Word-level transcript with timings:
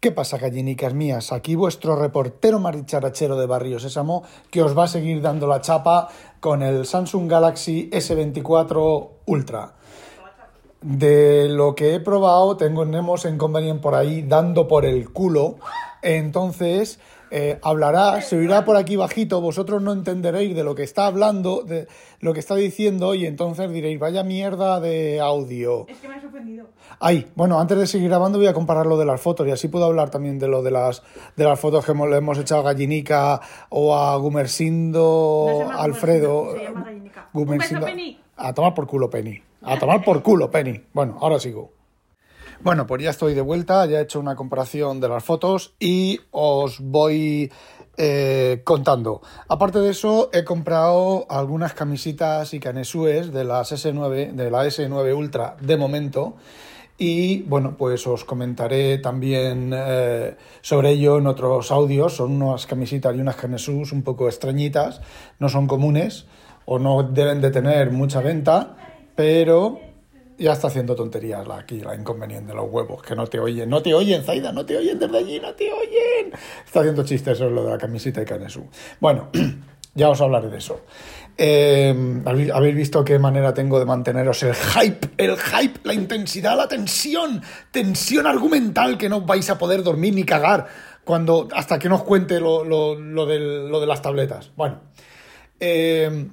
¿Qué 0.00 0.12
pasa, 0.12 0.38
gallinicas 0.38 0.94
mías? 0.94 1.30
Aquí 1.30 1.56
vuestro 1.56 1.94
reportero 1.94 2.58
maricharachero 2.58 3.38
de 3.38 3.44
Barrio 3.44 3.78
Sésamo 3.78 4.22
que 4.50 4.62
os 4.62 4.76
va 4.76 4.84
a 4.84 4.88
seguir 4.88 5.20
dando 5.20 5.46
la 5.46 5.60
chapa 5.60 6.08
con 6.40 6.62
el 6.62 6.86
Samsung 6.86 7.30
Galaxy 7.30 7.90
S24 7.90 9.10
Ultra. 9.26 9.74
De 10.80 11.50
lo 11.50 11.74
que 11.74 11.94
he 11.94 12.00
probado, 12.00 12.56
tenemos 12.56 13.26
inconveniente 13.26 13.82
por 13.82 13.94
ahí 13.94 14.22
dando 14.22 14.66
por 14.66 14.86
el 14.86 15.12
culo. 15.12 15.56
Entonces, 16.00 16.98
eh, 17.30 17.58
hablará, 17.62 18.20
se 18.22 18.36
oirá 18.36 18.64
por 18.64 18.76
aquí 18.76 18.96
bajito, 18.96 19.40
vosotros 19.40 19.80
no 19.82 19.92
entenderéis 19.92 20.54
de 20.54 20.64
lo 20.64 20.74
que 20.74 20.82
está 20.82 21.06
hablando, 21.06 21.62
de 21.62 21.86
lo 22.20 22.34
que 22.34 22.40
está 22.40 22.56
diciendo, 22.56 23.14
y 23.14 23.26
entonces 23.26 23.70
diréis, 23.70 23.98
vaya 23.98 24.24
mierda 24.24 24.80
de 24.80 25.20
audio. 25.20 25.86
Es 25.88 25.98
que 25.98 26.08
me 26.08 26.14
ha 26.14 26.20
sorprendido. 26.20 26.66
Ay, 26.98 27.26
bueno, 27.34 27.60
antes 27.60 27.78
de 27.78 27.86
seguir 27.86 28.08
grabando 28.08 28.38
voy 28.38 28.48
a 28.48 28.52
comparar 28.52 28.86
lo 28.86 28.98
de 28.98 29.06
las 29.06 29.20
fotos 29.20 29.46
y 29.46 29.50
así 29.50 29.68
puedo 29.68 29.84
hablar 29.84 30.10
también 30.10 30.38
de 30.38 30.48
lo 30.48 30.62
de 30.62 30.70
las 30.70 31.02
de 31.36 31.44
las 31.44 31.58
fotos 31.58 31.84
que 31.84 31.92
hemos, 31.92 32.10
le 32.10 32.16
hemos 32.16 32.38
echado 32.38 32.60
a 32.60 32.64
Gallinica 32.64 33.40
o 33.70 33.94
a 33.94 34.16
Gumersindo 34.16 35.64
No 35.64 35.78
Alfredo. 35.78 36.52
Se 36.52 36.64
llama 36.64 36.84
Gallinica. 36.84 37.30
Un 37.32 37.58
beso, 37.58 37.80
Penny. 37.80 38.20
A 38.36 38.52
tomar 38.52 38.74
por 38.74 38.86
culo, 38.86 39.08
Penny. 39.08 39.40
A 39.62 39.78
tomar 39.78 40.04
por 40.04 40.22
culo, 40.22 40.50
Penny. 40.50 40.80
Bueno, 40.92 41.16
ahora 41.20 41.38
sigo. 41.38 41.79
Bueno, 42.62 42.86
pues 42.86 43.02
ya 43.02 43.08
estoy 43.08 43.32
de 43.32 43.40
vuelta, 43.40 43.86
ya 43.86 44.00
he 44.00 44.02
hecho 44.02 44.20
una 44.20 44.36
comparación 44.36 45.00
de 45.00 45.08
las 45.08 45.24
fotos 45.24 45.72
y 45.80 46.20
os 46.30 46.78
voy 46.78 47.50
eh, 47.96 48.60
contando. 48.64 49.22
Aparte 49.48 49.78
de 49.78 49.90
eso, 49.90 50.28
he 50.34 50.44
comprado 50.44 51.24
algunas 51.30 51.72
camisitas 51.72 52.52
y 52.52 52.60
canesúes 52.60 53.32
de 53.32 53.44
las 53.44 53.72
S9, 53.72 54.32
de 54.32 54.50
la 54.50 54.66
S9 54.66 55.16
Ultra 55.16 55.56
de 55.62 55.78
momento. 55.78 56.36
Y 56.98 57.44
bueno, 57.44 57.78
pues 57.78 58.06
os 58.06 58.26
comentaré 58.26 58.98
también 58.98 59.72
eh, 59.74 60.36
sobre 60.60 60.90
ello 60.90 61.16
en 61.16 61.28
otros 61.28 61.70
audios. 61.70 62.16
Son 62.16 62.42
unas 62.42 62.66
camisitas 62.66 63.16
y 63.16 63.20
unas 63.20 63.36
canesús 63.36 63.90
un 63.90 64.02
poco 64.02 64.26
extrañitas, 64.28 65.00
no 65.38 65.48
son 65.48 65.66
comunes 65.66 66.26
o 66.66 66.78
no 66.78 67.04
deben 67.04 67.40
de 67.40 67.50
tener 67.50 67.90
mucha 67.90 68.20
venta, 68.20 68.76
pero 69.16 69.89
ya 70.40 70.52
está 70.54 70.66
haciendo 70.68 70.96
tonterías 70.96 71.46
la, 71.46 71.58
aquí, 71.58 71.80
la 71.80 71.94
inconveniente 71.94 72.48
de 72.48 72.54
los 72.56 72.66
huevos, 72.70 73.02
que 73.02 73.14
no 73.14 73.26
te 73.26 73.38
oyen, 73.38 73.68
no 73.70 73.82
te 73.82 73.94
oyen, 73.94 74.22
Zaida, 74.24 74.52
no 74.52 74.64
te 74.66 74.76
oyen 74.76 74.98
desde 74.98 75.18
allí, 75.18 75.38
no 75.38 75.52
te 75.54 75.70
oyen. 75.70 76.32
Está 76.66 76.80
haciendo 76.80 77.04
chistes 77.04 77.38
sobre 77.38 77.54
lo 77.54 77.64
de 77.64 77.70
la 77.70 77.78
camiseta 77.78 78.22
y 78.22 78.24
canesú. 78.24 78.66
Bueno, 79.00 79.28
ya 79.94 80.08
os 80.08 80.20
hablaré 80.20 80.48
de 80.48 80.58
eso. 80.58 80.80
Eh, 81.42 81.94
habéis 82.52 82.74
visto 82.74 83.04
qué 83.04 83.18
manera 83.18 83.54
tengo 83.54 83.78
de 83.78 83.84
manteneros 83.86 84.42
el 84.42 84.54
hype, 84.54 85.08
el 85.16 85.36
hype, 85.38 85.80
la 85.84 85.94
intensidad, 85.94 86.56
la 86.56 86.68
tensión, 86.68 87.40
tensión 87.70 88.26
argumental 88.26 88.98
que 88.98 89.08
no 89.08 89.22
vais 89.22 89.48
a 89.48 89.56
poder 89.56 89.82
dormir 89.82 90.12
ni 90.14 90.24
cagar 90.24 90.66
cuando 91.04 91.48
hasta 91.54 91.78
que 91.78 91.88
no 91.88 91.94
os 91.96 92.02
cuente 92.02 92.40
lo, 92.40 92.62
lo, 92.64 92.94
lo 92.94 93.24
del- 93.26 93.68
lo 93.68 93.80
de 93.80 93.86
las 93.86 94.02
tabletas. 94.02 94.50
Bueno, 94.56 94.80
eh, 95.60 96.28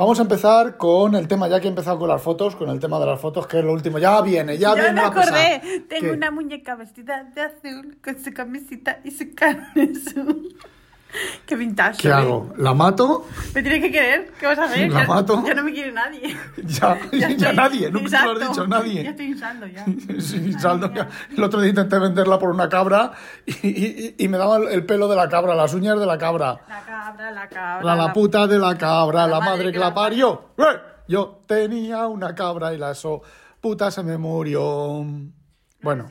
vamos 0.00 0.18
a 0.18 0.22
empezar 0.22 0.78
con 0.78 1.14
el 1.14 1.28
tema, 1.28 1.46
ya 1.46 1.60
que 1.60 1.66
he 1.66 1.68
empezado 1.68 1.98
con 1.98 2.08
las 2.08 2.22
fotos, 2.22 2.56
con 2.56 2.70
el 2.70 2.80
tema 2.80 2.98
de 2.98 3.04
las 3.04 3.20
fotos, 3.20 3.46
que 3.46 3.58
es 3.58 3.64
lo 3.64 3.74
último. 3.74 3.98
Ya 3.98 4.22
viene, 4.22 4.56
ya, 4.56 4.74
Ya 4.74 4.74
viene 4.74 4.92
me 4.92 5.00
acordé. 5.02 5.84
Tengo 5.90 6.06
¿Qué? 6.06 6.10
una 6.12 6.30
muñeca 6.30 6.74
vestida 6.74 7.24
de 7.34 7.42
azul 7.42 7.98
con 8.02 8.18
su 8.18 8.32
camisita 8.32 9.00
y 9.04 9.10
su 9.10 9.34
carne 9.34 9.92
azul. 9.94 10.56
Qué 11.46 11.56
vintage. 11.56 11.98
¿Qué 12.02 12.12
hago? 12.12 12.52
¿La 12.56 12.72
mato? 12.74 13.26
¿Me 13.54 13.62
tiene 13.62 13.80
que 13.80 13.90
querer? 13.90 14.30
¿Qué 14.38 14.46
vas 14.46 14.58
a 14.58 14.64
hacer? 14.64 14.90
La 14.90 15.00
Ya- 15.02 15.06
mato. 15.06 15.42
Ya 15.46 15.54
no 15.54 15.64
me 15.64 15.72
quiere 15.72 15.92
nadie. 15.92 16.36
Ya, 16.64 16.98
ya, 17.12 17.28
estoy- 17.28 17.56
nadie, 17.56 17.90
nunca 17.90 18.20
te 18.20 18.24
lo 18.26 18.32
has 18.32 18.48
dicho, 18.48 18.66
nadie. 18.66 19.02
Ya 19.04 19.10
estoy 19.10 19.26
insando 19.26 19.66
ya. 19.66 19.84
Sí, 20.20 20.52
saldo. 20.54 20.90
El 21.36 21.42
otro 21.42 21.60
día 21.60 21.70
intenté 21.70 21.98
venderla 21.98 22.38
por 22.38 22.50
una 22.50 22.68
cabra 22.68 23.12
y, 23.46 23.52
y- 23.68 24.14
y 24.18 24.28
me 24.28 24.38
daba 24.38 24.58
el- 24.58 24.68
el 24.68 24.86
pelo 24.86 25.08
de 25.08 25.16
la 25.16 25.28
cabra, 25.28 25.54
las 25.54 25.74
uñas 25.74 25.98
de 25.98 26.06
la 26.06 26.16
cabra. 26.18 26.60
La 26.68 26.80
cabra, 26.84 27.30
la 27.32 27.48
cabra. 27.48 27.82
La, 27.84 27.96
la 27.96 28.12
puta 28.12 28.46
de 28.46 28.58
la 28.58 28.76
cabra, 28.78 29.26
la, 29.26 29.38
la 29.38 29.40
madre 29.40 29.72
que 29.72 29.78
la 29.78 29.92
parió. 29.94 30.50
¡Eh! 30.58 30.62
Yo 31.08 31.42
tenía 31.46 32.06
una 32.06 32.34
cabra 32.36 32.72
y 32.72 32.78
la 32.78 32.92
eso 32.92 33.22
puta 33.60 33.90
se 33.90 34.02
me 34.04 34.16
murió. 34.16 35.04
Bueno, 35.82 36.08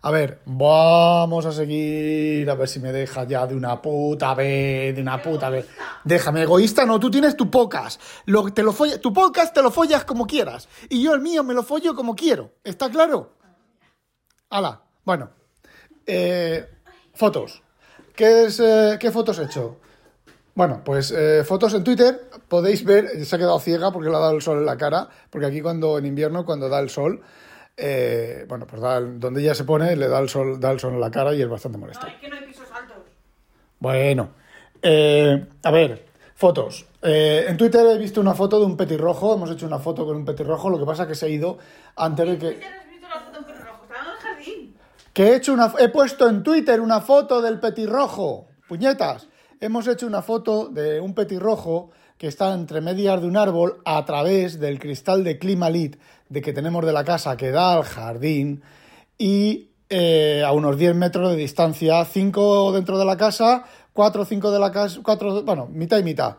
a 0.00 0.10
ver, 0.10 0.40
vamos 0.46 1.44
a 1.46 1.52
seguir 1.52 2.48
a 2.48 2.54
ver 2.54 2.68
si 2.68 2.78
me 2.80 2.92
deja 2.92 3.24
ya 3.24 3.46
de 3.46 3.54
una 3.54 3.82
puta 3.82 4.34
vez, 4.34 4.94
de 4.94 5.02
una 5.02 5.20
puta 5.20 5.50
vez. 5.50 5.66
Déjame, 6.04 6.42
egoísta, 6.42 6.86
no, 6.86 7.00
tú 7.00 7.10
tienes 7.10 7.36
tu 7.36 7.50
podcast. 7.50 8.00
Lo, 8.26 8.52
te 8.52 8.62
lo 8.62 8.72
folla- 8.72 9.00
tu 9.00 9.12
podcast 9.12 9.52
te 9.54 9.62
lo 9.62 9.70
follas 9.70 10.04
como 10.04 10.26
quieras. 10.26 10.68
Y 10.88 11.02
yo 11.02 11.14
el 11.14 11.20
mío 11.20 11.42
me 11.44 11.54
lo 11.54 11.62
follo 11.62 11.94
como 11.94 12.14
quiero. 12.14 12.52
¿Está 12.64 12.90
claro? 12.90 13.32
Hala, 14.50 14.82
bueno. 15.04 15.30
Eh, 16.06 16.66
fotos. 17.14 17.62
¿Qué, 18.14 18.44
es, 18.44 18.60
eh, 18.60 18.96
¿Qué 18.98 19.10
fotos 19.10 19.38
he 19.38 19.44
hecho? 19.44 19.76
Bueno, 20.54 20.82
pues 20.84 21.12
eh, 21.16 21.44
fotos 21.44 21.72
en 21.74 21.84
Twitter, 21.84 22.30
podéis 22.48 22.84
ver, 22.84 23.24
se 23.24 23.36
ha 23.36 23.38
quedado 23.38 23.60
ciega 23.60 23.92
porque 23.92 24.08
le 24.10 24.16
ha 24.16 24.20
dado 24.20 24.34
el 24.34 24.42
sol 24.42 24.58
en 24.58 24.66
la 24.66 24.76
cara, 24.76 25.08
porque 25.30 25.46
aquí 25.46 25.60
cuando 25.60 25.98
en 25.98 26.06
invierno, 26.06 26.44
cuando 26.44 26.68
da 26.68 26.80
el 26.80 26.90
sol, 26.90 27.20
eh, 27.78 28.44
bueno, 28.48 28.66
pues 28.66 28.82
da 28.82 29.00
donde 29.00 29.40
ella 29.40 29.54
se 29.54 29.62
pone, 29.62 29.94
le 29.94 30.08
da 30.08 30.18
el 30.18 30.28
sol, 30.28 30.58
da 30.58 30.72
el 30.72 30.80
sol 30.80 30.94
en 30.94 31.00
la 31.00 31.10
cara 31.10 31.32
y 31.32 31.40
es 31.40 31.48
bastante 31.48 31.78
molesto. 31.78 32.06
No, 32.06 32.12
es 32.12 32.18
que 32.18 32.28
no 32.28 32.36
hay 32.36 32.42
pisos 32.42 32.66
altos. 32.72 32.96
Bueno, 33.78 34.30
eh, 34.82 35.46
a 35.62 35.70
ver, 35.70 36.06
fotos. 36.34 36.86
Eh, 37.02 37.46
en 37.46 37.56
Twitter 37.56 37.86
he 37.86 37.96
visto 37.96 38.20
una 38.20 38.34
foto 38.34 38.58
de 38.58 38.66
un 38.66 38.76
petirrojo, 38.76 39.34
hemos 39.34 39.50
hecho 39.52 39.66
una 39.66 39.78
foto 39.78 40.04
con 40.04 40.16
un 40.16 40.24
petirrojo, 40.24 40.68
lo 40.68 40.78
que 40.78 40.84
pasa 40.84 41.04
es 41.04 41.08
que 41.10 41.14
se 41.14 41.26
ha 41.26 41.28
ido 41.28 41.58
antes 41.94 42.26
de 42.26 42.38
que... 42.38 42.60
¿Ya 42.60 42.80
has 42.80 42.88
visto 42.88 43.08
la 43.08 43.20
foto? 43.20 43.38
Estaba 43.38 44.04
en 44.04 44.10
el 44.10 44.18
jardín. 44.18 44.76
Que 45.12 45.22
he 45.28 45.36
hecho 45.36 45.52
una, 45.52 45.72
he 45.78 45.88
puesto 45.88 46.28
en 46.28 46.42
Twitter 46.42 46.80
una 46.80 47.00
foto 47.00 47.40
del 47.40 47.60
petirrojo. 47.60 48.48
Puñetas. 48.68 49.28
Hemos 49.60 49.86
hecho 49.86 50.06
una 50.06 50.22
foto 50.22 50.68
de 50.68 51.00
un 51.00 51.14
petirrojo 51.14 51.90
que 52.18 52.26
está 52.26 52.52
entre 52.52 52.80
medias 52.80 53.20
de 53.20 53.28
un 53.28 53.36
árbol 53.36 53.80
a 53.84 54.04
través 54.04 54.58
del 54.58 54.78
cristal 54.78 55.24
de 55.24 55.38
Climalit 55.38 55.96
de 56.28 56.42
que 56.42 56.52
tenemos 56.52 56.84
de 56.84 56.92
la 56.92 57.04
casa 57.04 57.36
que 57.36 57.50
da 57.50 57.74
al 57.74 57.84
jardín 57.84 58.62
y 59.16 59.70
eh, 59.88 60.42
a 60.44 60.52
unos 60.52 60.76
10 60.76 60.94
metros 60.94 61.30
de 61.30 61.36
distancia, 61.36 62.04
5 62.04 62.72
dentro 62.72 62.98
de 62.98 63.04
la 63.04 63.16
casa, 63.16 63.64
4 63.94 64.22
o 64.22 64.24
5 64.24 64.50
de 64.50 64.58
la 64.58 64.70
casa, 64.70 65.00
4, 65.02 65.44
bueno, 65.44 65.66
mitad 65.72 65.98
y 65.98 66.02
mitad. 66.02 66.36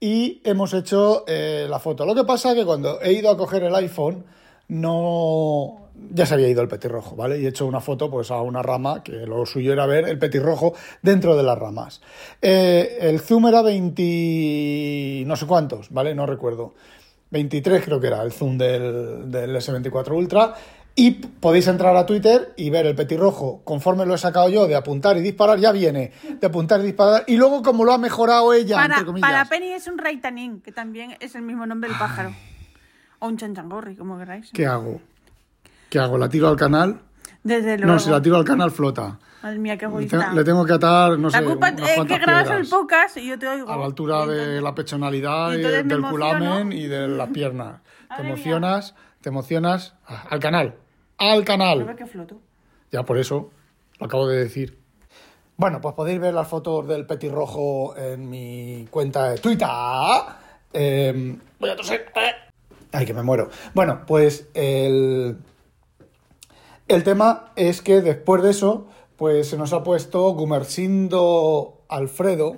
Y 0.00 0.40
hemos 0.44 0.74
hecho 0.74 1.24
eh, 1.26 1.66
la 1.68 1.78
foto. 1.78 2.04
Lo 2.06 2.14
que 2.14 2.24
pasa 2.24 2.50
es 2.50 2.56
que 2.56 2.64
cuando 2.64 3.00
he 3.00 3.12
ido 3.12 3.30
a 3.30 3.36
coger 3.36 3.62
el 3.64 3.74
iPhone, 3.74 4.24
no 4.68 5.87
ya 6.10 6.26
se 6.26 6.34
había 6.34 6.48
ido 6.48 6.62
el 6.62 6.68
petirrojo, 6.68 7.16
¿vale? 7.16 7.40
Y 7.40 7.46
he 7.46 7.48
hecho 7.48 7.66
una 7.66 7.80
foto 7.80 8.10
pues 8.10 8.30
a 8.30 8.40
una 8.42 8.62
rama 8.62 9.02
que 9.02 9.12
lo 9.26 9.44
suyo 9.46 9.72
era 9.72 9.86
ver 9.86 10.08
el 10.08 10.18
petirrojo 10.18 10.74
dentro 11.02 11.36
de 11.36 11.42
las 11.42 11.58
ramas. 11.58 12.00
Eh, 12.40 12.98
el 13.00 13.20
zoom 13.20 13.46
era 13.46 13.62
20 13.62 15.24
no 15.26 15.36
sé 15.36 15.46
cuántos, 15.46 15.90
¿vale? 15.90 16.14
No 16.14 16.26
recuerdo. 16.26 16.74
23 17.30 17.84
creo 17.84 18.00
que 18.00 18.06
era 18.06 18.22
el 18.22 18.32
zoom 18.32 18.56
del, 18.56 19.30
del 19.30 19.54
S24 19.56 20.16
Ultra. 20.16 20.54
Y 20.94 21.12
podéis 21.12 21.68
entrar 21.68 21.96
a 21.96 22.04
Twitter 22.06 22.54
y 22.56 22.70
ver 22.70 22.84
el 22.84 22.96
petirrojo, 22.96 23.60
conforme 23.62 24.04
lo 24.04 24.16
he 24.16 24.18
sacado 24.18 24.48
yo, 24.48 24.66
de 24.66 24.74
apuntar 24.74 25.16
y 25.16 25.20
disparar, 25.20 25.60
ya 25.60 25.70
viene, 25.70 26.10
de 26.40 26.44
apuntar 26.44 26.80
y 26.80 26.86
disparar. 26.86 27.22
Y 27.28 27.36
luego 27.36 27.62
como 27.62 27.84
lo 27.84 27.92
ha 27.92 27.98
mejorado 27.98 28.52
ella, 28.52 28.74
Para, 28.74 28.94
entre 28.94 29.06
comillas. 29.06 29.30
para 29.30 29.44
Penny 29.44 29.74
es 29.74 29.86
un 29.86 29.96
raitanín, 29.96 30.60
que 30.60 30.72
también 30.72 31.16
es 31.20 31.36
el 31.36 31.42
mismo 31.42 31.66
nombre 31.66 31.88
del 31.88 31.96
pájaro. 32.00 32.32
O 33.20 33.28
un 33.28 33.36
chanchangorri, 33.36 33.94
como 33.94 34.18
queráis. 34.18 34.50
¿Qué 34.52 34.66
hago? 34.66 35.00
¿Qué 35.90 35.98
hago? 35.98 36.18
¿La 36.18 36.28
tiro 36.28 36.48
al 36.48 36.56
canal? 36.56 37.00
Desde 37.42 37.78
luego. 37.78 37.92
No, 37.94 37.98
si 37.98 38.10
la 38.10 38.20
tiro 38.20 38.36
al 38.36 38.44
canal 38.44 38.70
flota. 38.70 39.18
Madre 39.42 39.58
mía, 39.58 39.78
qué 39.78 39.86
Le 39.86 39.90
egoísta. 39.90 40.18
tengo, 40.18 40.32
le 40.34 40.44
tengo 40.44 40.64
que 40.66 40.72
atar, 40.72 41.18
no 41.18 41.30
sé, 41.30 41.40
la 41.40 41.46
culpa 41.46 41.70
unas 41.70 41.90
es 41.90 42.04
que 42.06 42.18
grabas 42.18 42.50
el 42.50 42.66
podcast 42.68 43.16
y 43.18 43.28
yo 43.28 43.38
te 43.38 43.46
oigo. 43.46 43.70
a 43.70 43.76
la 43.76 43.84
altura 43.84 44.26
de 44.26 44.60
la 44.60 44.74
pechonalidad, 44.74 45.52
y 45.52 45.58
del 45.58 45.74
emociono. 45.90 46.10
culamen 46.10 46.72
y 46.72 46.86
de 46.88 47.06
las 47.08 47.28
piernas. 47.32 47.80
Te 48.16 48.22
mía. 48.22 48.32
emocionas, 48.32 48.94
te 49.20 49.28
emocionas. 49.28 49.94
Ah, 50.06 50.24
Al 50.30 50.40
canal, 50.40 50.74
al 51.18 51.44
canal. 51.44 51.94
qué 51.96 52.06
floto. 52.06 52.40
Ya 52.90 53.04
por 53.04 53.16
eso, 53.16 53.50
lo 54.00 54.06
acabo 54.06 54.26
de 54.26 54.38
decir. 54.38 54.76
Bueno, 55.56 55.80
pues 55.80 55.94
podéis 55.94 56.20
ver 56.20 56.34
las 56.34 56.48
fotos 56.48 56.86
del 56.88 57.06
petirrojo 57.06 57.96
en 57.96 58.28
mi 58.28 58.86
cuenta 58.90 59.30
de 59.30 59.38
Twitter. 59.38 59.68
Eh, 60.72 61.36
voy 61.60 61.70
a 61.70 61.76
toser. 61.76 62.12
Eh. 62.16 62.32
Ay, 62.92 63.06
que 63.06 63.14
me 63.14 63.22
muero. 63.22 63.50
Bueno, 63.74 64.02
pues 64.06 64.48
el... 64.54 65.36
El 66.88 67.04
tema 67.04 67.52
es 67.56 67.82
que 67.82 68.00
después 68.00 68.42
de 68.42 68.50
eso, 68.50 68.86
pues 69.16 69.48
se 69.50 69.58
nos 69.58 69.72
ha 69.74 69.82
puesto 69.82 70.30
Gumersindo 70.32 71.82
Alfredo, 71.88 72.56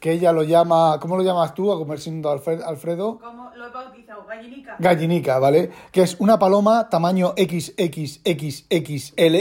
que 0.00 0.12
ella 0.12 0.32
lo 0.32 0.42
llama, 0.42 0.98
¿cómo 1.00 1.16
lo 1.16 1.22
llamas 1.22 1.54
tú 1.54 1.70
a 1.70 1.76
Gumersindo 1.76 2.32
Alfre- 2.32 2.62
Alfredo? 2.64 3.18
¿Cómo 3.18 3.50
lo 3.56 3.66
he 3.66 3.70
bautizado? 3.70 4.24
Gallinica. 4.26 4.76
Gallinica, 4.78 5.38
¿vale? 5.38 5.70
Que 5.92 6.02
es 6.02 6.16
una 6.18 6.38
paloma 6.38 6.88
tamaño 6.88 7.34
XXXXL, 7.36 9.36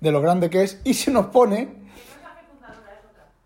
de 0.00 0.12
lo 0.12 0.20
grande 0.20 0.50
que 0.50 0.62
es, 0.62 0.80
y 0.84 0.94
se 0.94 1.10
nos 1.10 1.26
pone... 1.26 1.83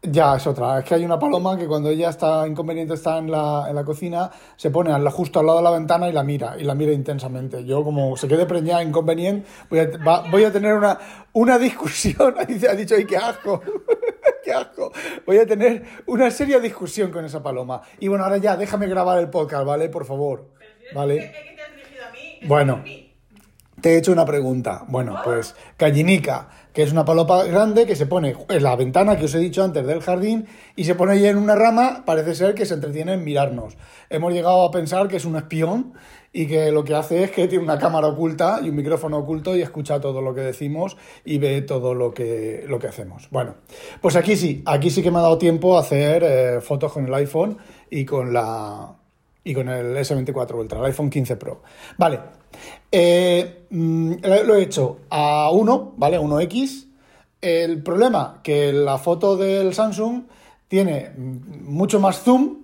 Ya, 0.00 0.36
es 0.36 0.46
otra. 0.46 0.78
Es 0.78 0.84
que 0.84 0.94
hay 0.94 1.04
una 1.04 1.18
paloma 1.18 1.58
que 1.58 1.66
cuando 1.66 1.90
ella 1.90 2.10
está 2.10 2.46
inconveniente, 2.46 2.94
está 2.94 3.18
en 3.18 3.30
la, 3.32 3.66
en 3.68 3.74
la 3.74 3.84
cocina, 3.84 4.30
se 4.56 4.70
pone 4.70 4.92
al- 4.92 5.08
justo 5.10 5.40
al 5.40 5.46
lado 5.46 5.58
de 5.58 5.64
la 5.64 5.70
ventana 5.72 6.08
y 6.08 6.12
la 6.12 6.22
mira, 6.22 6.54
y 6.56 6.62
la 6.62 6.74
mira 6.76 6.92
intensamente. 6.92 7.64
Yo, 7.64 7.82
como 7.82 8.16
se 8.16 8.28
quede 8.28 8.46
preñada 8.46 8.82
inconveniente, 8.82 9.48
voy 9.68 9.80
a, 9.80 9.90
va- 9.98 10.24
voy 10.30 10.44
a 10.44 10.52
tener 10.52 10.74
una, 10.74 10.96
una 11.32 11.58
discusión. 11.58 12.34
Ha 12.38 12.44
dicho, 12.74 12.94
¡ay, 12.96 13.04
qué 13.06 13.16
asco! 13.16 13.60
¡Qué 14.44 14.52
asco! 14.52 14.92
Voy 15.26 15.38
a 15.38 15.46
tener 15.46 15.82
una 16.06 16.30
seria 16.30 16.60
discusión 16.60 17.10
con 17.10 17.24
esa 17.24 17.42
paloma. 17.42 17.82
Y 17.98 18.06
bueno, 18.06 18.22
ahora 18.24 18.36
ya, 18.38 18.56
déjame 18.56 18.86
grabar 18.86 19.18
el 19.18 19.28
podcast, 19.30 19.64
¿vale? 19.66 19.88
Por 19.88 20.04
favor. 20.04 20.46
¿Vale? 20.94 21.16
¿Qué 21.16 21.54
te 21.56 21.62
has 21.62 21.74
dirigido 21.74 22.04
a 22.06 22.10
mí? 22.12 22.38
Bueno, 22.46 22.82
te 23.80 23.94
he 23.94 23.98
hecho 23.98 24.12
una 24.12 24.24
pregunta. 24.24 24.84
Bueno, 24.88 25.16
pues 25.24 25.54
gallinica, 25.78 26.48
que 26.78 26.84
es 26.84 26.92
una 26.92 27.04
paloma 27.04 27.42
grande 27.42 27.86
que 27.86 27.96
se 27.96 28.06
pone 28.06 28.36
en 28.48 28.62
la 28.62 28.76
ventana 28.76 29.16
que 29.16 29.24
os 29.24 29.34
he 29.34 29.40
dicho 29.40 29.64
antes 29.64 29.84
del 29.84 30.00
jardín 30.00 30.46
y 30.76 30.84
se 30.84 30.94
pone 30.94 31.14
ahí 31.14 31.26
en 31.26 31.36
una 31.36 31.56
rama, 31.56 32.04
parece 32.06 32.36
ser 32.36 32.54
que 32.54 32.66
se 32.66 32.74
entretiene 32.74 33.14
en 33.14 33.24
mirarnos. 33.24 33.76
Hemos 34.10 34.32
llegado 34.32 34.62
a 34.62 34.70
pensar 34.70 35.08
que 35.08 35.16
es 35.16 35.24
un 35.24 35.34
espión 35.34 35.94
y 36.32 36.46
que 36.46 36.70
lo 36.70 36.84
que 36.84 36.94
hace 36.94 37.24
es 37.24 37.32
que 37.32 37.48
tiene 37.48 37.64
una 37.64 37.80
cámara 37.80 38.06
oculta 38.06 38.60
y 38.62 38.68
un 38.68 38.76
micrófono 38.76 39.18
oculto 39.18 39.56
y 39.56 39.62
escucha 39.62 40.00
todo 40.00 40.22
lo 40.22 40.32
que 40.36 40.42
decimos 40.42 40.96
y 41.24 41.38
ve 41.38 41.62
todo 41.62 41.94
lo 41.94 42.14
que, 42.14 42.64
lo 42.68 42.78
que 42.78 42.86
hacemos. 42.86 43.28
Bueno, 43.32 43.56
pues 44.00 44.14
aquí 44.14 44.36
sí, 44.36 44.62
aquí 44.64 44.90
sí 44.90 45.02
que 45.02 45.10
me 45.10 45.18
ha 45.18 45.22
dado 45.22 45.36
tiempo 45.36 45.76
a 45.76 45.80
hacer 45.80 46.22
eh, 46.22 46.60
fotos 46.60 46.92
con 46.92 47.06
el 47.06 47.14
iPhone 47.14 47.58
y 47.90 48.04
con 48.04 48.32
la, 48.32 48.94
y 49.48 49.54
con 49.54 49.68
el 49.70 49.96
S24 49.96 50.54
Ultra, 50.54 50.78
el 50.80 50.84
iPhone 50.86 51.08
15 51.08 51.36
Pro. 51.36 51.62
Vale, 51.96 52.20
eh, 52.92 53.64
mm, 53.70 54.12
lo 54.44 54.54
he 54.56 54.62
hecho 54.62 54.98
a 55.08 55.50
1, 55.50 55.94
¿vale? 55.96 56.18
1X. 56.20 56.86
El 57.40 57.82
problema 57.82 58.40
que 58.42 58.72
la 58.74 58.98
foto 58.98 59.36
del 59.36 59.72
Samsung 59.72 60.24
tiene 60.68 61.12
mm, 61.16 61.64
mucho 61.72 61.98
más 61.98 62.22
zoom, 62.22 62.58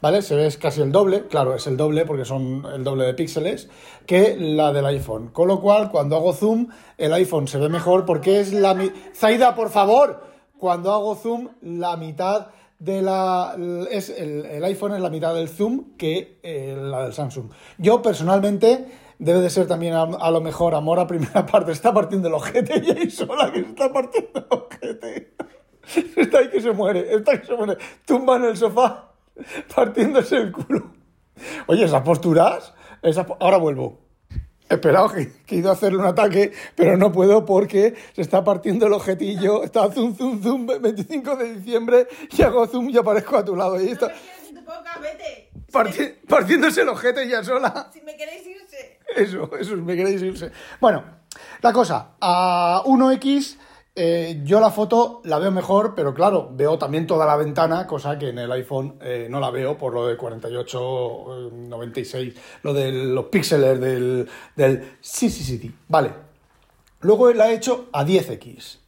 ¿vale? 0.00 0.22
Se 0.22 0.34
ve 0.34 0.52
casi 0.60 0.80
el 0.80 0.90
doble, 0.90 1.28
claro, 1.28 1.54
es 1.54 1.66
el 1.68 1.76
doble 1.76 2.04
porque 2.04 2.24
son 2.24 2.66
el 2.74 2.82
doble 2.82 3.04
de 3.04 3.14
píxeles, 3.14 3.68
que 4.06 4.36
la 4.36 4.72
del 4.72 4.86
iPhone. 4.86 5.28
Con 5.28 5.46
lo 5.48 5.60
cual, 5.60 5.90
cuando 5.90 6.16
hago 6.16 6.32
zoom, 6.32 6.66
el 6.98 7.12
iPhone 7.12 7.46
se 7.46 7.58
ve 7.58 7.68
mejor 7.68 8.04
porque 8.06 8.40
es 8.40 8.52
la... 8.52 8.74
mi- 8.74 8.90
Zaida, 9.14 9.54
por 9.54 9.70
favor, 9.70 10.24
cuando 10.58 10.92
hago 10.92 11.14
zoom, 11.14 11.50
la 11.62 11.96
mitad 11.96 12.48
de 12.84 13.00
la 13.00 13.56
es 13.90 14.10
el, 14.10 14.44
el 14.44 14.64
iPhone 14.64 14.92
es 14.94 15.00
la 15.00 15.08
mitad 15.08 15.34
del 15.34 15.48
zoom 15.48 15.96
que 15.96 16.38
eh, 16.42 16.76
la 16.78 17.04
del 17.04 17.14
Samsung. 17.14 17.50
Yo 17.78 18.02
personalmente 18.02 18.86
debe 19.18 19.40
de 19.40 19.48
ser 19.48 19.66
también 19.66 19.94
a, 19.94 20.30
lo 20.30 20.40
mejor 20.42 20.74
amor 20.74 21.00
a 21.00 21.06
primera 21.06 21.46
parte, 21.52 21.72
está 21.72 21.94
partiendo 21.94 22.28
el 22.28 22.34
ojete 22.34 22.82
y 22.84 22.90
ahí 22.90 23.10
sola 23.10 23.50
que 23.52 23.60
está 23.60 23.92
partiendo 23.92 24.40
el 24.40 24.46
ojete. 24.50 25.34
Está 26.16 26.38
ahí 26.38 26.48
que 26.48 26.62
se 26.62 26.72
muere, 26.72 27.14
está 27.14 27.32
ahí 27.32 27.40
que 27.40 27.46
se 27.46 27.54
muere, 27.54 27.76
tumba 28.06 28.36
en 28.36 28.44
el 28.44 28.56
sofá 28.56 29.12
partiéndose 29.74 30.36
el 30.36 30.50
culo. 30.50 30.92
Oye, 31.66 31.84
esas 31.84 32.00
posturas, 32.00 32.72
esas 33.02 33.26
ahora 33.38 33.58
vuelvo. 33.58 34.03
Esperaos 34.68 35.12
que, 35.12 35.30
que 35.44 35.56
he 35.56 35.58
ido 35.58 35.70
a 35.70 35.74
hacerle 35.74 35.98
un 35.98 36.06
ataque, 36.06 36.52
pero 36.74 36.96
no 36.96 37.12
puedo 37.12 37.44
porque 37.44 37.94
se 38.14 38.22
está 38.22 38.42
partiendo 38.42 38.86
el 38.86 38.92
objetillo. 38.94 39.62
Está 39.62 39.90
zoom, 39.92 40.16
zoom, 40.16 40.42
zoom, 40.42 40.66
25 40.66 41.36
de 41.36 41.54
diciembre 41.54 42.08
y 42.30 42.42
hago 42.42 42.66
zoom 42.66 42.88
y 42.90 42.96
aparezco 42.96 43.36
a 43.36 43.44
tu 43.44 43.54
lado. 43.54 43.80
Y 43.80 43.88
está 43.90 44.08
No 44.52 44.60
boca, 44.62 44.98
vete. 45.02 45.50
parti- 45.70 46.14
partiéndose 46.26 46.80
el 46.80 46.88
ojete 46.88 47.28
ya 47.28 47.44
sola. 47.44 47.90
Si 47.92 48.00
me 48.00 48.16
queréis 48.16 48.46
irse. 48.46 48.98
Eso, 49.14 49.50
eso, 49.58 49.76
me 49.76 49.94
queréis 49.96 50.22
irse. 50.22 50.50
Bueno, 50.80 51.04
la 51.60 51.72
cosa, 51.72 52.12
a 52.20 52.82
1X 52.86 53.58
eh, 53.96 54.40
yo 54.44 54.58
la 54.58 54.70
foto 54.70 55.20
la 55.24 55.38
veo 55.38 55.52
mejor, 55.52 55.94
pero 55.94 56.12
claro, 56.14 56.50
veo 56.52 56.78
también 56.78 57.06
toda 57.06 57.26
la 57.26 57.36
ventana, 57.36 57.86
cosa 57.86 58.18
que 58.18 58.30
en 58.30 58.38
el 58.38 58.50
iPhone 58.50 58.96
eh, 59.00 59.28
no 59.30 59.38
la 59.38 59.50
veo 59.50 59.78
por 59.78 59.94
lo 59.94 60.06
de 60.06 60.16
48, 60.16 61.48
eh, 61.48 61.50
96, 61.52 62.34
lo 62.62 62.74
de 62.74 62.90
los 62.90 63.26
píxeles 63.26 63.80
del, 63.80 64.28
del. 64.56 64.98
Vale. 65.88 66.10
Luego 67.00 67.32
la 67.32 67.50
he 67.50 67.54
hecho 67.54 67.88
a 67.92 68.04
10X. 68.04 68.78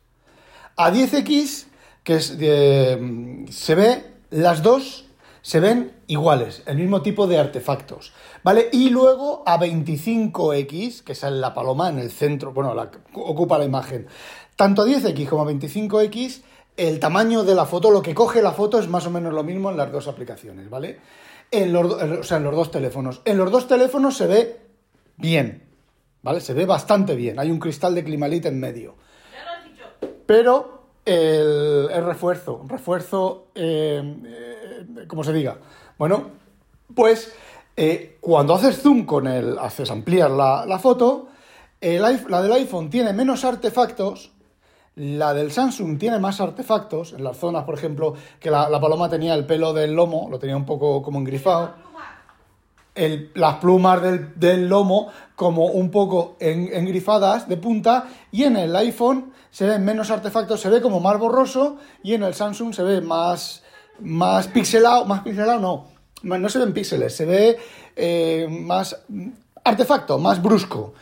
A 0.76 0.90
10X, 0.90 1.66
que 2.02 2.16
es, 2.16 2.36
eh, 2.40 3.44
se 3.50 3.74
ve, 3.74 4.04
las 4.30 4.62
dos 4.62 5.06
se 5.42 5.60
ven 5.60 5.92
iguales, 6.08 6.62
el 6.66 6.76
mismo 6.76 7.02
tipo 7.02 7.28
de 7.28 7.38
artefactos, 7.38 8.12
¿vale? 8.42 8.68
Y 8.72 8.90
luego 8.90 9.44
a 9.46 9.60
25X, 9.60 11.04
que 11.04 11.12
es 11.12 11.22
la 11.22 11.54
paloma 11.54 11.88
en 11.88 12.00
el 12.00 12.10
centro, 12.10 12.52
bueno, 12.52 12.74
la, 12.74 12.90
ocupa 13.14 13.56
la 13.56 13.64
imagen. 13.64 14.08
Tanto 14.56 14.82
a 14.82 14.86
10X 14.86 15.28
como 15.28 15.42
a 15.42 15.52
25X, 15.52 16.42
el 16.76 16.98
tamaño 16.98 17.44
de 17.44 17.54
la 17.54 17.66
foto, 17.66 17.90
lo 17.90 18.02
que 18.02 18.14
coge 18.14 18.42
la 18.42 18.52
foto 18.52 18.78
es 18.78 18.88
más 18.88 19.06
o 19.06 19.10
menos 19.10 19.32
lo 19.32 19.42
mismo 19.42 19.70
en 19.70 19.76
las 19.76 19.92
dos 19.92 20.08
aplicaciones, 20.08 20.68
¿vale? 20.68 20.98
En 21.50 21.72
los, 21.72 21.92
o 21.92 22.22
sea, 22.22 22.38
en 22.38 22.44
los 22.44 22.54
dos 22.54 22.70
teléfonos. 22.70 23.22
En 23.24 23.36
los 23.36 23.50
dos 23.50 23.68
teléfonos 23.68 24.16
se 24.16 24.26
ve 24.26 24.60
bien, 25.16 25.62
¿vale? 26.22 26.40
Se 26.40 26.54
ve 26.54 26.66
bastante 26.66 27.14
bien. 27.14 27.38
Hay 27.38 27.50
un 27.50 27.58
cristal 27.58 27.94
de 27.94 28.04
Climalit 28.04 28.46
en 28.46 28.58
medio. 28.58 28.96
Ya 29.32 29.44
lo 29.44 29.50
has 29.50 29.64
dicho. 29.64 30.14
Pero 30.26 30.86
el, 31.04 31.88
el 31.92 32.04
refuerzo, 32.04 32.64
refuerzo, 32.66 33.48
eh, 33.54 34.02
eh, 34.26 35.06
como 35.06 35.22
se 35.22 35.32
diga. 35.32 35.58
Bueno, 35.98 36.30
pues 36.94 37.32
eh, 37.76 38.18
cuando 38.20 38.54
haces 38.54 38.80
zoom 38.82 39.04
con 39.04 39.26
el, 39.26 39.58
haces 39.58 39.90
ampliar 39.90 40.30
la, 40.30 40.66
la 40.66 40.78
foto, 40.78 41.28
el 41.80 42.00
la 42.00 42.42
del 42.42 42.52
iPhone 42.52 42.90
tiene 42.90 43.12
menos 43.12 43.44
artefactos, 43.44 44.32
la 44.96 45.34
del 45.34 45.52
Samsung 45.52 45.98
tiene 45.98 46.18
más 46.18 46.40
artefactos, 46.40 47.12
en 47.12 47.22
las 47.22 47.36
zonas, 47.36 47.64
por 47.64 47.74
ejemplo, 47.74 48.14
que 48.40 48.50
la, 48.50 48.68
la 48.70 48.80
paloma 48.80 49.08
tenía 49.10 49.34
el 49.34 49.44
pelo 49.46 49.72
del 49.74 49.92
lomo, 49.92 50.28
lo 50.30 50.38
tenía 50.38 50.56
un 50.56 50.64
poco 50.66 51.02
como 51.02 51.18
engrifado. 51.18 51.70
El- 52.94 53.30
las 53.34 53.56
plumas 53.56 54.00
del, 54.00 54.32
del 54.40 54.68
lomo 54.68 55.08
como 55.34 55.66
un 55.66 55.90
poco 55.90 56.36
en- 56.40 56.70
engrifadas 56.72 57.46
de 57.46 57.58
punta. 57.58 58.06
Y 58.32 58.44
en 58.44 58.56
el 58.56 58.74
iPhone 58.74 59.32
se 59.50 59.66
ven 59.66 59.84
menos 59.84 60.10
artefactos, 60.10 60.60
se 60.62 60.70
ve 60.70 60.80
como 60.80 60.98
más 60.98 61.18
borroso. 61.18 61.76
Y 62.02 62.14
en 62.14 62.22
el 62.22 62.32
Samsung 62.32 62.72
se 62.72 62.82
ve 62.82 63.02
más, 63.02 63.62
más 64.00 64.48
pixelado, 64.48 65.04
más 65.04 65.20
pixelado 65.20 65.60
no, 66.22 66.38
no 66.38 66.48
se 66.48 66.58
ven 66.58 66.72
píxeles, 66.72 67.14
se 67.14 67.26
ve 67.26 67.58
eh, 67.96 68.48
más 68.50 68.98
artefacto, 69.62 70.18
más 70.18 70.42
brusco. 70.42 70.94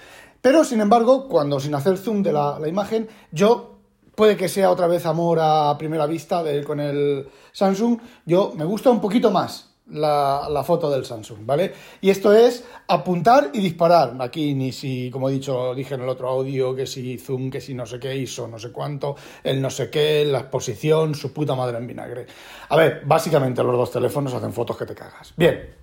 Pero 0.43 0.65
sin 0.65 0.81
embargo, 0.81 1.29
cuando 1.29 1.61
sin 1.61 1.77
hacer 1.77 1.97
zoom 1.97 2.25
de 2.25 2.33
la 2.33 2.59
imagen, 2.67 3.09
yo 3.31 3.74
puede 4.15 4.37
que 4.37 4.49
sea 4.49 4.71
otra 4.71 4.87
vez 4.87 5.07
amor 5.07 5.39
a 5.41 5.77
primera 5.79 6.07
vista 6.07 6.43
de, 6.43 6.65
con 6.65 6.81
el 6.81 7.29
Samsung, 7.53 7.99
yo 8.25 8.53
me 8.57 8.65
gusta 8.65 8.91
un 8.91 9.01
poquito 9.01 9.31
más 9.31 9.75
la, 9.91 10.63
foto 10.65 10.91
del 10.91 11.05
Samsung, 11.05 11.41
¿vale? 11.45 11.73
Y 12.01 12.11
esto 12.11 12.33
es 12.33 12.65
apuntar 12.89 13.51
y 13.53 13.61
disparar. 13.61 14.17
Aquí 14.21 14.55
ni 14.55 14.73
si, 14.73 15.11
como 15.11 15.29
he 15.29 15.33
dicho, 15.33 15.75
dije 15.75 15.95
en 15.95 16.03
el 16.03 16.09
otro 16.09 16.29
audio, 16.29 16.75
que 16.75 16.87
si 16.87 17.19
zoom, 17.19 17.51
que 17.51 17.61
si 17.61 17.75
no 17.75 17.85
sé 17.87 17.99
qué, 17.99 18.17
ISO, 18.17 18.49
no 18.49 18.59
sé 18.59 18.73
cuánto, 18.73 19.17
el 19.43 19.61
no 19.61 19.71
sé 19.71 19.91
qué, 19.91 20.25
la 20.25 20.41
exposición, 20.41 21.15
su 21.15 21.33
puta 21.33 21.55
madre 21.55 21.79
en 21.79 21.87
vinagre. 21.87 22.27
A 22.69 22.77
ver, 22.77 23.03
básicamente 23.05 23.63
los 23.63 23.77
dos 23.77 23.91
teléfonos 23.91 24.33
hacen 24.33 24.53
fotos 24.53 24.77
que 24.77 24.87
te 24.87 24.95
cagas. 24.95 25.35
Bien, 25.37 25.75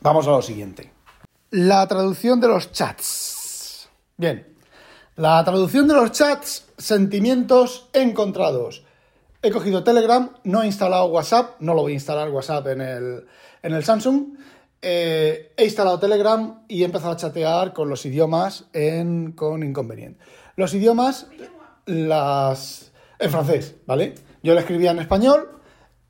vamos 0.00 0.26
a 0.26 0.30
lo 0.30 0.42
siguiente. 0.42 0.92
La 1.50 1.86
traducción 1.86 2.40
de 2.40 2.48
los 2.48 2.72
chats. 2.72 3.88
Bien, 4.16 4.56
la 5.20 5.44
traducción 5.44 5.86
de 5.86 5.92
los 5.92 6.12
chats, 6.12 6.64
sentimientos 6.78 7.90
encontrados. 7.92 8.86
He 9.42 9.50
cogido 9.50 9.84
Telegram, 9.84 10.30
no 10.44 10.62
he 10.62 10.66
instalado 10.66 11.06
WhatsApp, 11.06 11.60
no 11.60 11.74
lo 11.74 11.82
voy 11.82 11.92
a 11.92 11.96
instalar 11.96 12.30
WhatsApp 12.30 12.66
en 12.68 12.80
el, 12.80 13.26
en 13.62 13.74
el 13.74 13.84
Samsung. 13.84 14.38
Eh, 14.80 15.52
he 15.58 15.64
instalado 15.64 15.98
Telegram 15.98 16.62
y 16.68 16.80
he 16.80 16.84
empezado 16.86 17.12
a 17.12 17.16
chatear 17.16 17.74
con 17.74 17.90
los 17.90 18.06
idiomas 18.06 18.64
en, 18.72 19.32
con 19.32 19.62
inconveniente. 19.62 20.24
Los 20.56 20.72
idiomas, 20.72 21.26
las 21.84 22.90
en 23.18 23.30
francés, 23.30 23.76
¿vale? 23.86 24.14
Yo 24.42 24.54
le 24.54 24.60
escribía 24.60 24.92
en 24.92 25.00
español, 25.00 25.50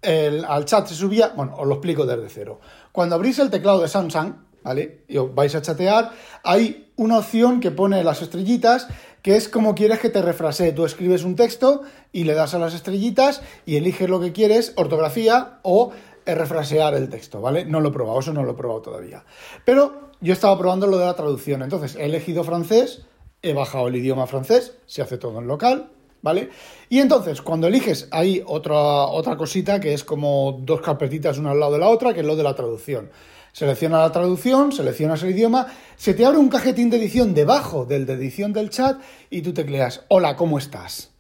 el- 0.02 0.44
al 0.44 0.66
chat 0.66 0.86
se 0.86 0.94
subía, 0.94 1.32
bueno, 1.34 1.56
os 1.56 1.66
lo 1.66 1.74
explico 1.74 2.06
desde 2.06 2.28
cero. 2.28 2.60
Cuando 2.92 3.16
abrís 3.16 3.40
el 3.40 3.50
teclado 3.50 3.80
de 3.80 3.88
Samsung, 3.88 4.34
¿vale? 4.62 5.02
Y 5.08 5.18
os 5.18 5.34
vais 5.34 5.54
a 5.54 5.62
chatear, 5.62 6.12
hay 6.44 6.92
una 6.96 7.18
opción 7.18 7.60
que 7.60 7.70
pone 7.70 8.04
las 8.04 8.22
estrellitas, 8.22 8.88
que 9.22 9.36
es 9.36 9.48
como 9.48 9.74
quieres 9.74 10.00
que 10.00 10.08
te 10.08 10.22
refrasee. 10.22 10.72
Tú 10.72 10.84
escribes 10.84 11.24
un 11.24 11.36
texto 11.36 11.82
y 12.12 12.24
le 12.24 12.34
das 12.34 12.54
a 12.54 12.58
las 12.58 12.74
estrellitas 12.74 13.42
y 13.66 13.76
eliges 13.76 14.08
lo 14.08 14.20
que 14.20 14.32
quieres, 14.32 14.72
ortografía 14.76 15.58
o 15.62 15.92
eh, 16.26 16.34
refrasear 16.34 16.94
el 16.94 17.08
texto, 17.08 17.40
¿vale? 17.40 17.64
No 17.64 17.80
lo 17.80 17.88
he 17.90 17.92
probado, 17.92 18.20
eso 18.20 18.32
no 18.32 18.42
lo 18.42 18.52
he 18.52 18.54
probado 18.54 18.82
todavía. 18.82 19.24
Pero 19.64 20.10
yo 20.20 20.32
estaba 20.32 20.58
probando 20.58 20.86
lo 20.86 20.98
de 20.98 21.06
la 21.06 21.14
traducción, 21.14 21.62
entonces 21.62 21.96
he 21.96 22.04
elegido 22.04 22.44
francés 22.44 23.04
he 23.42 23.52
bajado 23.52 23.88
el 23.88 23.96
idioma 23.96 24.26
francés, 24.26 24.76
se 24.86 25.02
hace 25.02 25.18
todo 25.18 25.38
en 25.38 25.46
local, 25.46 25.90
¿vale? 26.22 26.50
Y 26.88 26.98
entonces, 26.98 27.40
cuando 27.40 27.66
eliges, 27.66 28.08
hay 28.10 28.42
otra, 28.46 28.76
otra 29.06 29.36
cosita 29.36 29.80
que 29.80 29.94
es 29.94 30.04
como 30.04 30.58
dos 30.62 30.80
carpetitas 30.80 31.38
una 31.38 31.52
al 31.52 31.60
lado 31.60 31.72
de 31.72 31.78
la 31.78 31.88
otra, 31.88 32.12
que 32.12 32.20
es 32.20 32.26
lo 32.26 32.36
de 32.36 32.42
la 32.42 32.54
traducción. 32.54 33.10
Selecciona 33.52 33.98
la 33.98 34.12
traducción, 34.12 34.72
seleccionas 34.72 35.22
el 35.22 35.30
idioma, 35.30 35.66
se 35.96 36.14
te 36.14 36.24
abre 36.24 36.38
un 36.38 36.48
cajetín 36.48 36.90
de 36.90 36.98
edición 36.98 37.34
debajo 37.34 37.84
del 37.84 38.06
de 38.06 38.14
edición 38.14 38.52
del 38.52 38.70
chat 38.70 39.00
y 39.28 39.42
tú 39.42 39.52
tecleas, 39.52 40.02
hola, 40.08 40.36
¿cómo 40.36 40.58
estás? 40.58 41.10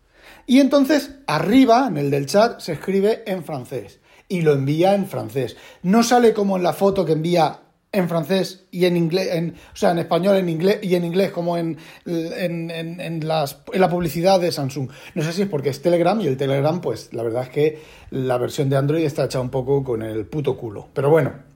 Y 0.46 0.60
entonces, 0.60 1.16
arriba, 1.26 1.86
en 1.88 1.96
el 1.96 2.10
del 2.10 2.26
chat, 2.26 2.60
se 2.60 2.72
escribe 2.72 3.22
en 3.26 3.44
francés 3.44 4.00
y 4.28 4.42
lo 4.42 4.52
envía 4.52 4.94
en 4.94 5.06
francés. 5.06 5.56
No 5.82 6.02
sale 6.02 6.32
como 6.32 6.56
en 6.56 6.62
la 6.62 6.72
foto 6.72 7.04
que 7.04 7.12
envía 7.12 7.60
en 7.92 8.08
francés 8.08 8.64
y 8.70 8.84
en 8.84 8.96
inglés, 8.96 9.28
en, 9.32 9.56
o 9.72 9.76
sea, 9.76 9.90
en 9.90 9.98
español 9.98 10.36
en 10.36 10.48
inglés 10.48 10.78
y 10.82 10.94
en 10.94 11.04
inglés 11.04 11.32
como 11.32 11.56
en, 11.58 11.76
en, 12.06 12.70
en, 12.70 13.26
las, 13.26 13.58
en 13.72 13.80
la 13.80 13.90
publicidad 13.90 14.40
de 14.40 14.52
Samsung. 14.52 14.88
No 15.14 15.22
sé 15.24 15.32
si 15.32 15.42
es 15.42 15.48
porque 15.48 15.70
es 15.70 15.82
Telegram 15.82 16.20
y 16.20 16.28
el 16.28 16.36
Telegram, 16.36 16.80
pues 16.80 17.12
la 17.12 17.24
verdad 17.24 17.42
es 17.44 17.48
que 17.48 17.82
la 18.10 18.38
versión 18.38 18.70
de 18.70 18.76
Android 18.76 19.04
está 19.04 19.24
hecha 19.24 19.40
un 19.40 19.50
poco 19.50 19.82
con 19.82 20.02
el 20.02 20.26
puto 20.26 20.56
culo. 20.56 20.88
Pero 20.94 21.10
bueno. 21.10 21.49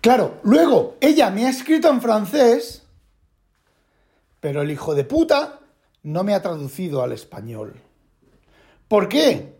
Claro, 0.00 0.38
luego 0.44 0.96
ella 1.00 1.30
me 1.30 1.46
ha 1.46 1.50
escrito 1.50 1.90
en 1.90 2.00
francés, 2.00 2.86
pero 4.40 4.62
el 4.62 4.70
hijo 4.70 4.94
de 4.94 5.04
puta 5.04 5.60
no 6.02 6.24
me 6.24 6.34
ha 6.34 6.40
traducido 6.40 7.02
al 7.02 7.12
español. 7.12 7.74
¿Por 8.88 9.08
qué? 9.08 9.54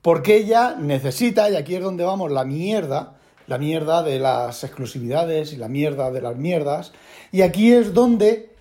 Porque 0.00 0.36
ella 0.36 0.76
necesita, 0.78 1.50
y 1.50 1.56
aquí 1.56 1.74
es 1.74 1.82
donde 1.82 2.04
vamos 2.04 2.30
la 2.30 2.44
mierda, 2.44 3.18
la 3.48 3.58
mierda 3.58 4.02
de 4.02 4.20
las 4.20 4.62
exclusividades 4.62 5.52
y 5.52 5.56
la 5.56 5.68
mierda 5.68 6.10
de 6.10 6.22
las 6.22 6.36
mierdas. 6.36 6.92
Y 7.32 7.42
aquí 7.42 7.72
es 7.72 7.92
donde 7.92 8.54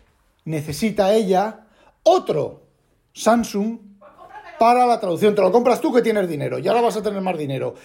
necesita 0.45 1.13
ella 1.13 1.67
otro 2.03 2.63
Samsung 3.13 3.77
para 4.59 4.85
la 4.85 4.99
traducción. 4.99 5.35
Te 5.35 5.41
lo 5.41 5.51
compras 5.51 5.81
tú 5.81 5.93
que 5.93 6.01
tienes 6.01 6.27
dinero, 6.27 6.57
ya 6.57 6.71
ahora 6.71 6.83
vas 6.83 6.97
a 6.97 7.03
tener 7.03 7.21
más 7.21 7.37
dinero. 7.37 7.75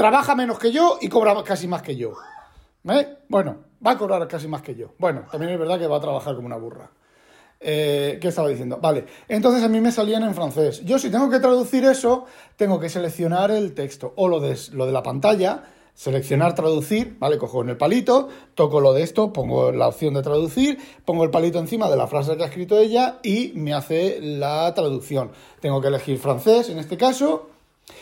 Trabaja 0.00 0.34
menos 0.34 0.58
que 0.58 0.72
yo 0.72 0.96
y 0.98 1.10
cobra 1.10 1.36
casi 1.44 1.68
más 1.68 1.82
que 1.82 1.94
yo. 1.94 2.14
¿Eh? 2.88 3.18
Bueno, 3.28 3.58
va 3.86 3.90
a 3.90 3.98
cobrar 3.98 4.26
casi 4.26 4.48
más 4.48 4.62
que 4.62 4.74
yo. 4.74 4.94
Bueno, 4.96 5.26
también 5.30 5.52
es 5.52 5.58
verdad 5.58 5.78
que 5.78 5.86
va 5.86 5.98
a 5.98 6.00
trabajar 6.00 6.34
como 6.34 6.46
una 6.46 6.56
burra. 6.56 6.90
Eh, 7.60 8.16
¿Qué 8.18 8.28
estaba 8.28 8.48
diciendo? 8.48 8.78
Vale, 8.80 9.04
entonces 9.28 9.62
a 9.62 9.68
mí 9.68 9.78
me 9.78 9.92
salían 9.92 10.22
en 10.22 10.34
francés. 10.34 10.82
Yo 10.86 10.98
si 10.98 11.10
tengo 11.10 11.28
que 11.28 11.38
traducir 11.38 11.84
eso, 11.84 12.24
tengo 12.56 12.80
que 12.80 12.88
seleccionar 12.88 13.50
el 13.50 13.74
texto 13.74 14.14
o 14.16 14.26
lo 14.26 14.40
de, 14.40 14.58
lo 14.72 14.86
de 14.86 14.92
la 14.92 15.02
pantalla 15.02 15.64
seleccionar 15.92 16.54
traducir, 16.54 17.18
¿vale? 17.18 17.36
Cojo 17.36 17.60
en 17.60 17.68
el 17.68 17.76
palito, 17.76 18.30
toco 18.54 18.80
lo 18.80 18.94
de 18.94 19.02
esto, 19.02 19.34
pongo 19.34 19.70
la 19.70 19.88
opción 19.88 20.14
de 20.14 20.22
traducir, 20.22 20.78
pongo 21.04 21.24
el 21.24 21.30
palito 21.30 21.58
encima 21.58 21.90
de 21.90 21.98
la 21.98 22.06
frase 22.06 22.38
que 22.38 22.42
ha 22.42 22.46
escrito 22.46 22.78
ella 22.78 23.18
y 23.22 23.52
me 23.54 23.74
hace 23.74 24.18
la 24.22 24.72
traducción. 24.72 25.32
Tengo 25.60 25.82
que 25.82 25.88
elegir 25.88 26.16
francés 26.18 26.70
en 26.70 26.78
este 26.78 26.96
caso. 26.96 27.50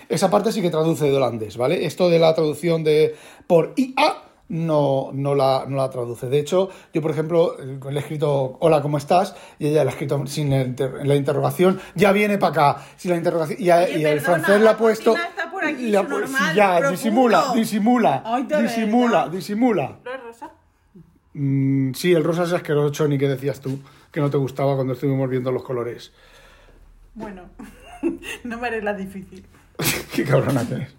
Esa 0.09 0.31
parte 0.31 0.53
sí 0.53 0.63
que 0.63 0.71
traduce 0.71 1.05
de 1.05 1.17
holandés, 1.17 1.57
¿vale? 1.57 1.85
Esto 1.87 2.09
de 2.09 2.19
la 2.19 2.35
traducción 2.35 2.85
de 2.85 3.15
por 3.47 3.75
IA 3.77 4.29
no, 4.49 5.11
no, 5.13 5.35
la, 5.35 5.67
no 5.69 5.77
la 5.77 5.91
traduce. 5.91 6.29
De 6.29 6.39
hecho, 6.39 6.71
yo, 6.93 7.03
por 7.03 7.11
ejemplo, 7.11 7.57
le 7.59 7.97
he 7.97 7.99
escrito 7.99 8.57
hola, 8.61 8.81
¿cómo 8.81 8.97
estás? 8.99 9.37
Y 9.59 9.69
ella 9.69 9.85
le 9.85 9.91
ha 9.91 9.93
escrito 9.93 10.27
sin 10.27 10.51
la, 10.51 11.15
interrogación, 11.15 11.81
ya 11.95 12.13
viene 12.13 12.39
para 12.39 12.53
acá. 12.53 12.87
Sin 12.97 13.11
la 13.11 13.19
interrogación, 13.19 13.59
y, 13.61 13.69
el 14.05 14.21
francés 14.21 14.61
le 14.61 14.69
ha 14.69 14.77
puesto. 14.77 15.15
ya, 16.55 16.91
disimula, 16.91 17.53
disimula, 17.55 18.23
disimula, 18.61 19.29
disimula. 19.29 19.99
¿No 20.05 20.15
es 20.15 20.23
rosa? 20.23 20.51
Mm, 21.35 21.93
sí, 21.93 22.13
el 22.13 22.25
rosa 22.25 22.45
es 22.45 22.53
asqueroso, 22.53 23.07
ni 23.07 23.19
que 23.19 23.29
decías 23.29 23.61
tú, 23.61 23.79
que 24.11 24.21
no 24.21 24.31
te 24.31 24.39
gustaba 24.39 24.75
cuando 24.75 24.95
estuvimos 24.95 25.29
viendo 25.29 25.53
los 25.53 25.63
colores. 25.63 26.13
Bueno, 27.15 27.51
no 28.45 28.59
me 28.59 28.67
haré 28.67 28.81
la 28.81 28.95
difícil. 28.95 29.45
Qué 30.15 30.25
cabrona 30.25 30.67
que 30.67 30.75
eres. 30.75 30.95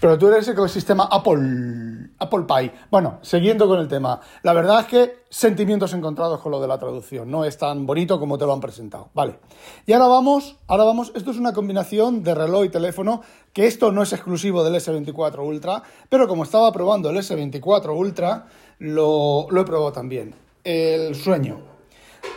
Pero 0.00 0.18
tú 0.18 0.28
eres 0.28 0.46
ecosistema 0.48 1.08
Apple, 1.10 2.10
Apple 2.18 2.44
Pie. 2.46 2.72
Bueno, 2.90 3.20
siguiendo 3.22 3.66
con 3.66 3.78
el 3.78 3.88
tema. 3.88 4.20
La 4.42 4.52
verdad 4.52 4.80
es 4.80 4.86
que 4.86 5.16
sentimientos 5.30 5.94
encontrados 5.94 6.40
con 6.40 6.52
lo 6.52 6.60
de 6.60 6.68
la 6.68 6.78
traducción. 6.78 7.30
No 7.30 7.44
es 7.44 7.56
tan 7.56 7.86
bonito 7.86 8.18
como 8.18 8.36
te 8.36 8.44
lo 8.44 8.52
han 8.52 8.60
presentado. 8.60 9.08
Vale. 9.14 9.38
Y 9.86 9.92
ahora 9.92 10.08
vamos, 10.08 10.56
ahora 10.66 10.84
vamos. 10.84 11.12
Esto 11.14 11.30
es 11.30 11.38
una 11.38 11.52
combinación 11.52 12.22
de 12.22 12.34
reloj 12.34 12.64
y 12.64 12.68
teléfono, 12.68 13.22
que 13.52 13.66
esto 13.66 13.92
no 13.92 14.02
es 14.02 14.12
exclusivo 14.12 14.64
del 14.64 14.74
S24 14.74 15.38
Ultra, 15.38 15.82
pero 16.08 16.28
como 16.28 16.42
estaba 16.42 16.72
probando 16.72 17.10
el 17.10 17.16
S24 17.16 17.96
Ultra, 17.96 18.46
lo, 18.80 19.46
lo 19.50 19.60
he 19.60 19.64
probado 19.64 19.92
también. 19.92 20.34
El 20.64 21.14
sueño. 21.14 21.74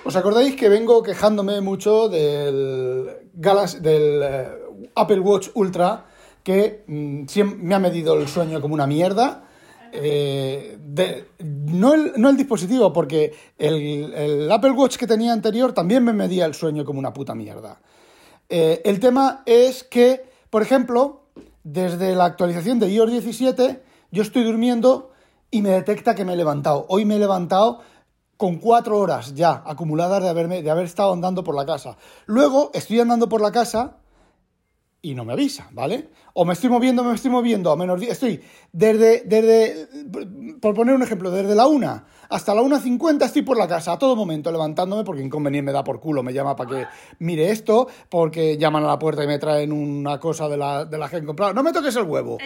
¿Os 0.06 0.16
acordáis 0.16 0.56
que 0.56 0.70
vengo 0.70 1.02
quejándome 1.04 1.60
mucho 1.62 2.08
del, 2.08 3.10
Galaxy, 3.34 3.80
del 3.80 4.22
eh, 4.24 4.50
Apple 4.96 5.20
Watch 5.20 5.50
Ultra? 5.54 6.06
que 6.48 6.86
mm, 6.88 7.26
me 7.62 7.76
ha 7.76 7.80
medido 7.80 8.18
el 8.18 8.26
sueño 8.30 8.62
como 8.62 8.74
una 8.74 8.88
mierda. 8.88 9.44
Eh, 9.92 10.78
no, 11.44 11.94
el, 11.94 12.38
dispositivo, 12.38 12.94
porque 12.94 13.36
el, 13.58 14.50
Apple 14.50 14.72
Watch 14.72 14.96
que 14.96 15.08
tenía 15.08 15.34
anterior 15.34 15.74
también 15.74 16.06
me 16.06 16.14
medía 16.14 16.46
el 16.46 16.54
sueño 16.54 16.86
como 16.86 17.00
una 17.00 17.12
puta 17.12 17.36
mierda. 17.36 17.82
Eh, 18.48 18.82
el 18.86 19.02
tema 19.02 19.44
es 19.46 19.84
que, 19.84 20.24
por 20.50 20.62
ejemplo, 20.62 21.24
desde 21.66 22.16
la 22.16 22.24
actualización 22.24 22.80
de 22.80 22.92
iOS 22.92 23.12
17, 23.12 23.84
yo 24.12 24.22
estoy 24.22 24.46
durmiendo 24.46 25.12
y 25.52 25.62
me 25.62 25.72
detecta 25.72 26.16
que 26.16 26.24
me 26.24 26.32
he 26.32 26.38
levantado. 26.38 26.86
Hoy 26.88 27.04
me 27.04 27.18
he 27.18 27.20
levantado 27.20 27.82
con 28.38 28.56
cuatro 28.56 28.98
horas 29.00 29.36
ya 29.36 29.64
acumuladas 29.66 30.24
de, 30.24 30.30
haberme, 30.30 30.62
de 30.62 30.72
haber 30.72 30.86
estado 30.86 31.12
andando 31.12 31.44
por 31.44 31.56
la 31.56 31.66
casa. 31.66 31.98
Luego 32.26 32.72
estoy 32.74 33.02
andando 33.02 33.28
por 33.28 33.42
la 33.42 33.52
casa 33.52 33.98
y 35.02 35.14
no 35.14 35.26
me 35.26 35.34
avisa, 35.34 35.70
¿vale? 35.72 36.10
O 36.34 36.46
me 36.46 36.54
estoy 36.54 36.70
moviendo, 36.70 37.04
me 37.04 37.14
estoy 37.14 37.32
moviendo 37.32 37.72
a 37.72 37.76
menos 37.76 38.00
10. 38.00 38.12
Estoy 38.12 38.42
desde, 38.72 39.22
desde, 39.22 39.88
por 40.60 40.74
poner 40.74 40.96
un 40.96 41.04
ejemplo, 41.04 41.32
desde 41.32 41.56
la 41.56 41.68
1 41.68 42.04
hasta 42.30 42.54
la 42.54 42.62
1.50 42.62 43.24
estoy 43.24 43.42
por 43.42 43.58
la 43.58 43.68
casa 43.68 43.94
a 43.94 44.00
todo 44.00 44.16
momento 44.16 44.52
levantándome 44.52 45.04
porque 45.04 45.22
inconveniente 45.22 45.68
me 45.68 45.72
da 45.72 45.84
por 45.84 46.00
culo, 46.00 46.24
me 46.24 46.34
llama 46.34 46.56
para 46.56 46.70
que 46.70 46.88
mire 47.20 47.52
esto, 47.52 47.88
porque 48.10 48.58
llaman 48.58 48.84
a 48.84 48.88
la 48.88 49.00
puerta 49.00 49.24
y 49.24 49.28
me 49.28 49.40
traen 49.40 49.72
una 49.72 50.20
cosa 50.20 50.50
de 50.50 50.58
la, 50.58 50.86
de 50.86 50.98
la 50.98 51.10
que 51.10 51.18
he 51.18 51.24
comprado. 51.24 51.54
No 51.54 51.64
me 51.64 51.72
toques 51.72 51.96
el 51.96 52.04
huevo. 52.04 52.38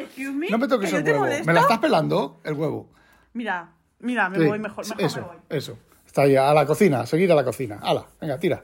No 0.50 0.58
me 0.58 0.67
toques 0.67 0.93
el 0.93 1.03
huevo. 1.03 1.25
¿Me 1.46 1.53
la 1.53 1.62
estás 1.62 1.79
pelando 1.79 2.39
el 2.43 2.53
huevo? 2.53 2.89
Mira, 3.34 3.74
mira, 4.00 4.29
me 4.29 4.48
voy 4.48 4.60
mejor, 4.60 4.88
mejor 4.88 5.01
Eso, 5.01 5.22
me 5.22 5.27
voy. 5.27 5.38
eso. 5.50 5.77
Está 6.05 6.24
ahí, 6.24 6.36
a 6.36 6.53
la 6.53 6.65
cocina, 6.65 7.05
seguir 7.05 7.31
a 7.31 7.36
la 7.36 7.43
cocina. 7.43 7.79
Hala, 7.81 8.05
venga, 8.20 8.38
tira. 8.38 8.63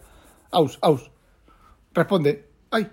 Aus, 0.52 0.78
aus. 0.82 1.10
Responde. 1.94 2.50
Ay, 2.70 2.90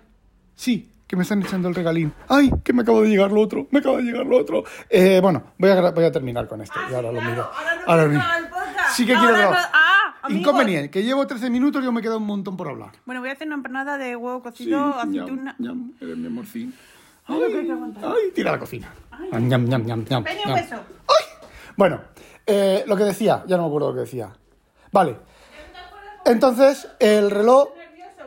sí, 0.55 0.91
que 1.07 1.17
me 1.17 1.23
están 1.23 1.43
echando 1.43 1.69
el 1.69 1.75
regalín. 1.75 2.13
¡Ay! 2.29 2.51
Que 2.63 2.73
me 2.73 2.83
acabo 2.83 3.03
de 3.03 3.09
llegar 3.09 3.31
lo 3.31 3.41
otro, 3.41 3.67
me 3.71 3.81
acaba 3.81 3.99
de 3.99 4.05
llegar 4.05 4.27
lo 4.27 4.39
otro. 4.39 4.65
Eh, 4.89 5.21
bueno, 5.23 5.43
voy 5.59 5.71
a, 5.71 5.91
voy 5.91 6.05
a 6.05 6.13
terminar 6.13 6.49
con 6.49 6.61
esto. 6.63 6.79
y 6.91 6.95
ahora 6.95 7.13
lo 7.13 7.21
miro. 7.21 7.51
Ahora, 7.87 8.07
no 8.07 8.23
Sí 8.95 9.07
que 9.07 9.15
quiero 9.15 9.33
grabar. 9.37 9.71
Ah, 9.73 10.29
Inconveniente, 10.31 10.91
que 10.91 11.03
llevo 11.03 11.27
13 11.27 11.51
minutos 11.51 11.83
y 11.83 11.85
yo 11.85 11.93
me 11.93 12.01
queda 12.01 12.17
un 12.17 12.27
montón 12.27 12.57
por 12.57 12.69
hablar. 12.69 12.93
Bueno, 13.05 13.21
voy 13.21 13.29
a 13.29 13.33
hacer 13.35 13.47
una 13.47 13.57
empanada 13.57 13.99
de 13.99 14.17
huevo 14.17 14.43
cocido, 14.43 14.99
aceituna. 14.99 15.55
Ñam, 15.59 15.93
eres 16.01 16.17
mi 16.17 16.27
amorcín. 16.29 16.75
Ay, 17.27 17.43
ay, 18.03 18.31
tira 18.35 18.51
a 18.51 18.55
la 18.55 18.59
cocina. 18.59 18.93
Ay, 19.11 19.43
ñam, 19.43 19.67
ñam, 19.67 19.85
ñam, 19.85 20.05
ñam, 20.09 20.25
Peña 20.25 20.55
beso. 20.55 20.77
Ay. 20.77 21.49
Bueno, 21.77 22.01
eh, 22.47 22.85
lo 22.87 22.97
que 22.97 23.05
decía, 23.05 23.45
ya 23.47 23.57
no 23.57 23.65
me 23.65 23.69
acuerdo 23.69 23.89
lo 23.91 23.95
que 23.95 24.01
decía. 24.01 24.31
Vale. 24.93 25.17
Entonces, 26.25 26.89
el 26.99 27.31
reloj. 27.31 27.69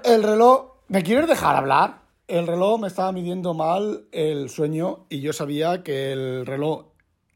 El 0.03 0.23
reloj. 0.23 0.73
¿Me 0.89 1.03
quieres 1.03 1.27
dejar 1.27 1.55
hablar? 1.55 2.06
El 2.27 2.45
reloj 2.45 2.81
me 2.81 2.87
estaba 2.87 3.11
midiendo 3.13 3.53
mal 3.53 4.03
el 4.11 4.49
sueño 4.49 5.05
y 5.09 5.21
yo 5.21 5.31
sabía 5.31 5.81
que 5.81 6.11
el 6.11 6.45
reloj 6.45 6.87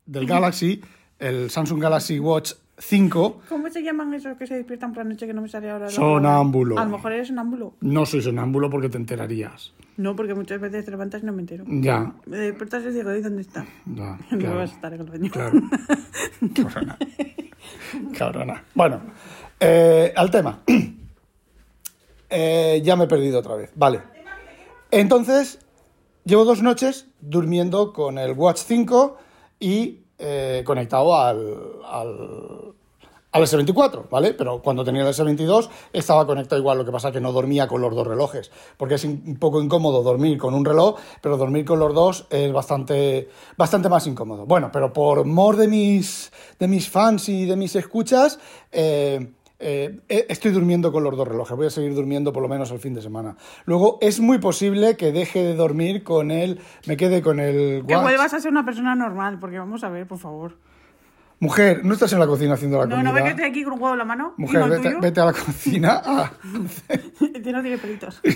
del 0.05 0.25
Galaxy, 0.27 0.81
el 1.17 1.50
Samsung 1.50 1.81
Galaxy 1.81 2.19
Watch 2.19 2.53
5... 2.77 3.41
¿Cómo 3.48 3.69
se 3.69 3.83
llaman 3.83 4.13
esos 4.13 4.38
que 4.38 4.48
se 4.48 4.55
despiertan 4.55 4.91
por 4.93 5.05
la 5.05 5.12
noche 5.12 5.27
que 5.27 5.33
no 5.33 5.41
me 5.41 5.48
sale 5.48 5.69
ahora? 5.69 5.89
Sonámbulo. 5.89 6.77
A 6.77 6.83
lo 6.83 6.89
mejor 6.89 7.13
eres 7.13 7.29
sonámbulo. 7.29 7.75
No 7.79 8.05
soy 8.05 8.21
sonámbulo 8.21 8.69
porque 8.69 8.89
te 8.89 8.98
enterarías. 8.98 9.71
No, 9.95 10.15
porque 10.15 10.33
muchas 10.33 10.60
veces 10.60 10.83
te 10.83 10.91
levantas 10.91 11.24
y 11.24 11.25
no 11.25 11.31
me 11.31 11.41
entero. 11.41 11.63
Ya. 11.67 12.13
Me 12.25 12.38
despiertas 12.38 12.83
y 12.83 12.89
digo, 12.89 13.13
¿y 13.15 13.21
dónde 13.21 13.43
está? 13.43 13.65
Ya, 13.86 14.17
No 14.31 14.38
claro. 14.39 14.55
vas 14.57 14.71
a 14.71 14.74
estar 14.74 14.93
en 14.93 15.01
el 15.01 15.07
baño. 15.07 15.31
Claro. 15.31 15.62
Cabrona. 16.53 16.98
Cabrona. 18.17 18.63
Bueno, 18.74 19.01
eh, 19.57 20.12
al 20.15 20.29
tema. 20.29 20.60
Eh, 22.33 22.81
ya 22.81 22.95
me 22.95 23.03
he 23.03 23.07
perdido 23.07 23.39
otra 23.39 23.55
vez. 23.55 23.71
Vale. 23.75 24.00
Entonces, 24.91 25.60
llevo 26.25 26.43
dos 26.43 26.62
noches 26.62 27.07
durmiendo 27.21 27.93
con 27.93 28.17
el 28.17 28.33
Watch 28.33 28.57
5 28.57 29.15
y 29.57 30.01
eh, 30.19 30.63
conectado 30.65 31.15
al, 31.17 31.39
al, 31.89 32.74
al, 33.31 33.41
S24, 33.41 34.10
¿vale? 34.10 34.33
Pero 34.33 34.62
cuando 34.62 34.83
tenía 34.83 35.03
el 35.03 35.07
S22 35.07 35.69
estaba 35.93 36.27
conectado 36.27 36.60
igual, 36.60 36.77
lo 36.77 36.83
que 36.83 36.91
pasa 36.91 37.07
es 37.07 37.13
que 37.13 37.21
no 37.21 37.31
dormía 37.31 37.69
con 37.69 37.79
los 37.79 37.95
dos 37.95 38.05
relojes, 38.05 38.51
porque 38.75 38.95
es 38.95 39.05
un 39.05 39.38
poco 39.39 39.62
incómodo 39.62 40.03
dormir 40.03 40.38
con 40.38 40.53
un 40.53 40.65
reloj, 40.65 41.00
pero 41.21 41.38
dormir 41.38 41.63
con 41.63 41.79
los 41.79 41.93
dos 41.93 42.27
es 42.29 42.51
bastante, 42.51 43.29
bastante 43.55 43.88
más 43.88 44.05
incómodo. 44.07 44.45
Bueno, 44.45 44.71
pero 44.74 44.91
por 44.91 45.24
mor 45.24 45.55
de 45.55 45.69
mis, 45.69 46.33
de 46.60 46.67
mis 46.67 46.89
fans 46.89 47.29
y 47.29 47.45
de 47.45 47.55
mis 47.55 47.77
escuchas, 47.77 48.39
eh, 48.74 49.31
eh, 49.61 49.99
eh, 50.09 50.25
estoy 50.29 50.51
durmiendo 50.51 50.91
con 50.91 51.03
los 51.03 51.15
dos 51.15 51.27
relojes, 51.27 51.55
voy 51.55 51.67
a 51.67 51.69
seguir 51.69 51.93
durmiendo 51.95 52.33
por 52.33 52.41
lo 52.43 52.49
menos 52.49 52.71
el 52.71 52.79
fin 52.79 52.93
de 52.93 53.01
semana. 53.01 53.35
Luego 53.65 53.97
es 54.01 54.19
muy 54.19 54.39
posible 54.39 54.97
que 54.97 55.11
deje 55.11 55.43
de 55.43 55.55
dormir 55.55 56.03
con 56.03 56.31
él, 56.31 56.59
me 56.87 56.97
quede 56.97 57.21
con 57.21 57.39
el 57.39 57.85
Que 57.87 57.93
watch. 57.95 58.03
vuelvas 58.03 58.33
a 58.33 58.39
ser 58.39 58.51
una 58.51 58.65
persona 58.65 58.95
normal, 58.95 59.37
porque 59.39 59.57
vamos 59.59 59.83
a 59.83 59.89
ver, 59.89 60.07
por 60.07 60.17
favor. 60.19 60.57
Mujer, 61.39 61.83
no 61.83 61.93
estás 61.93 62.13
en 62.13 62.19
la 62.19 62.27
cocina 62.27 62.53
haciendo 62.53 62.77
la 62.77 62.85
No, 62.85 62.91
comida. 62.97 63.09
no 63.09 63.15
ve 63.15 63.23
que 63.23 63.29
estoy 63.29 63.45
aquí 63.45 63.63
con 63.63 63.73
un 63.73 63.79
huevo 63.81 63.93
en 63.93 63.99
la 63.99 64.05
mano. 64.05 64.33
Mujer, 64.37 64.59
no 64.59 64.69
vete, 64.69 64.95
vete 65.01 65.21
a 65.21 65.25
la 65.25 65.33
cocina. 65.33 66.01
a- 66.05 66.31
Este 67.33 67.51
no 67.51 67.61
tiene 67.61 67.77
pelitos. 67.79 68.21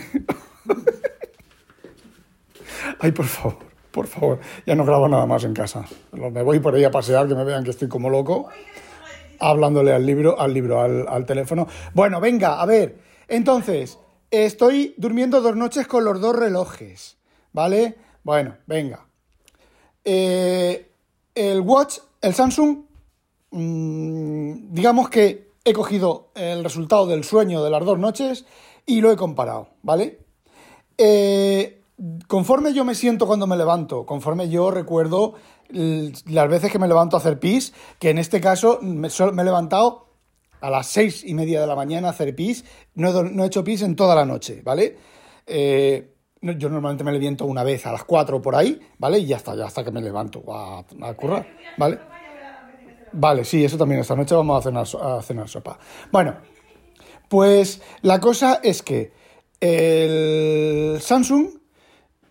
Ay, 3.00 3.12
por 3.12 3.26
favor, 3.26 3.58
por 3.92 4.08
favor. 4.08 4.40
Ya 4.66 4.76
no 4.76 4.86
grabo 4.86 5.08
nada 5.08 5.26
más 5.26 5.44
en 5.44 5.54
casa. 5.54 5.86
Me 6.14 6.42
voy 6.44 6.60
por 6.60 6.76
ahí 6.76 6.84
a 6.84 6.92
pasear, 6.92 7.28
que 7.28 7.36
me 7.36 7.44
vean 7.44 7.64
que 7.64 7.70
estoy 7.72 7.88
como 7.88 8.10
loco. 8.10 8.50
Hablándole 9.40 9.94
al 9.94 10.06
libro, 10.06 10.40
al 10.40 10.54
libro, 10.54 10.82
al, 10.82 11.26
teléfono. 11.26 11.68
Bueno, 11.94 12.20
venga, 12.20 12.62
a 12.62 12.66
ver. 12.66 12.98
Entonces, 13.28 13.98
estoy 14.32 14.94
durmiendo 14.98 15.42
dos 15.42 15.56
noches 15.56 15.88
con 15.88 16.06
los 16.06 16.20
dos 16.22 16.36
relojes. 16.36 17.18
¿Vale? 17.54 17.96
Bueno, 18.24 18.56
venga. 18.68 19.08
Eh, 20.04 20.92
el 21.34 21.62
Watch, 21.62 22.00
el 22.22 22.34
Samsung, 22.34 22.80
mm, 23.52 24.74
digamos 24.74 25.10
que 25.10 25.52
he 25.64 25.74
cogido 25.74 26.30
el 26.36 26.64
resultado 26.64 27.08
del 27.08 27.24
sueño 27.24 27.64
de 27.64 27.72
las 27.72 27.84
dos 27.84 27.98
noches 27.98 28.46
y 28.86 29.02
lo 29.02 29.12
he 29.12 29.16
comparado, 29.16 29.70
¿vale? 29.82 30.20
Eh, 30.98 31.82
conforme 32.28 32.74
yo 32.74 32.86
me 32.86 32.96
siento 32.96 33.26
cuando 33.26 33.48
me 33.48 33.58
levanto, 33.58 34.06
conforme 34.06 34.50
yo 34.50 34.70
recuerdo 34.70 35.34
las 35.70 36.50
veces 36.50 36.72
que 36.72 36.80
me 36.80 36.88
levanto 36.88 37.16
a 37.16 37.20
hacer 37.20 37.40
pis, 37.40 37.74
que 38.00 38.10
en 38.10 38.18
este 38.18 38.40
caso 38.40 38.80
me, 38.82 39.08
he 39.08 39.44
levantado 39.44 40.08
a 40.62 40.70
las 40.70 40.88
seis 40.88 41.24
y 41.26 41.34
media 41.34 41.62
de 41.62 41.68
la 41.68 41.76
mañana 41.76 42.08
a 42.08 42.12
hacer 42.12 42.36
pis, 42.36 42.66
no 42.96 43.24
no 43.24 43.44
he 43.44 43.48
hecho 43.48 43.64
pis 43.64 43.82
en 43.82 43.96
toda 43.96 44.16
la 44.16 44.26
noche, 44.26 44.62
¿vale? 44.64 44.98
Eh, 45.46 46.12
yo 46.42 46.70
normalmente 46.70 47.04
me 47.04 47.12
levanto 47.12 47.46
una 47.46 47.64
vez 47.64 47.86
a 47.86 47.92
las 47.92 48.04
cuatro 48.04 48.42
por 48.42 48.56
ahí, 48.56 48.80
¿vale? 49.00 49.20
Y 49.20 49.26
ya 49.26 49.38
está, 49.38 49.56
ya 49.56 49.66
hasta 49.66 49.84
que 49.84 49.92
me 49.92 50.02
levanto 50.02 50.44
a, 50.54 50.80
a 50.80 51.14
currar, 51.14 51.48
¿vale? 51.78 52.00
Vale, 53.14 53.46
sí, 53.46 53.64
eso 53.64 53.78
también. 53.78 54.02
Esta 54.02 54.16
noche 54.16 54.36
vamos 54.36 54.60
a 54.60 54.70
cenar, 54.70 54.86
a 55.02 55.22
cenar 55.22 55.48
sopa. 55.48 55.80
Bueno, 56.12 56.36
pues 57.30 57.82
la 58.02 58.20
cosa 58.20 58.60
es 58.62 58.84
que 58.84 59.14
el 59.60 61.00
Samsung 61.02 61.50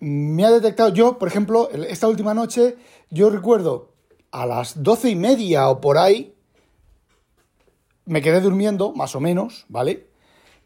me 0.05 0.45
ha 0.45 0.51
detectado, 0.51 0.93
yo, 0.93 1.19
por 1.19 1.29
ejemplo, 1.29 1.71
esta 1.71 2.09
última 2.09 2.35
noche, 2.35 2.77
yo 3.11 3.31
recuerdo 3.31 3.93
a 4.33 4.45
las 4.45 4.83
doce 4.83 5.09
y 5.09 5.17
media 5.17 5.71
o 5.71 5.81
por 5.81 5.97
ahí, 5.97 6.35
me 8.05 8.21
quedé 8.21 8.43
durmiendo, 8.43 8.93
más 8.93 9.17
o 9.17 9.21
menos, 9.21 9.65
¿vale? 9.69 10.07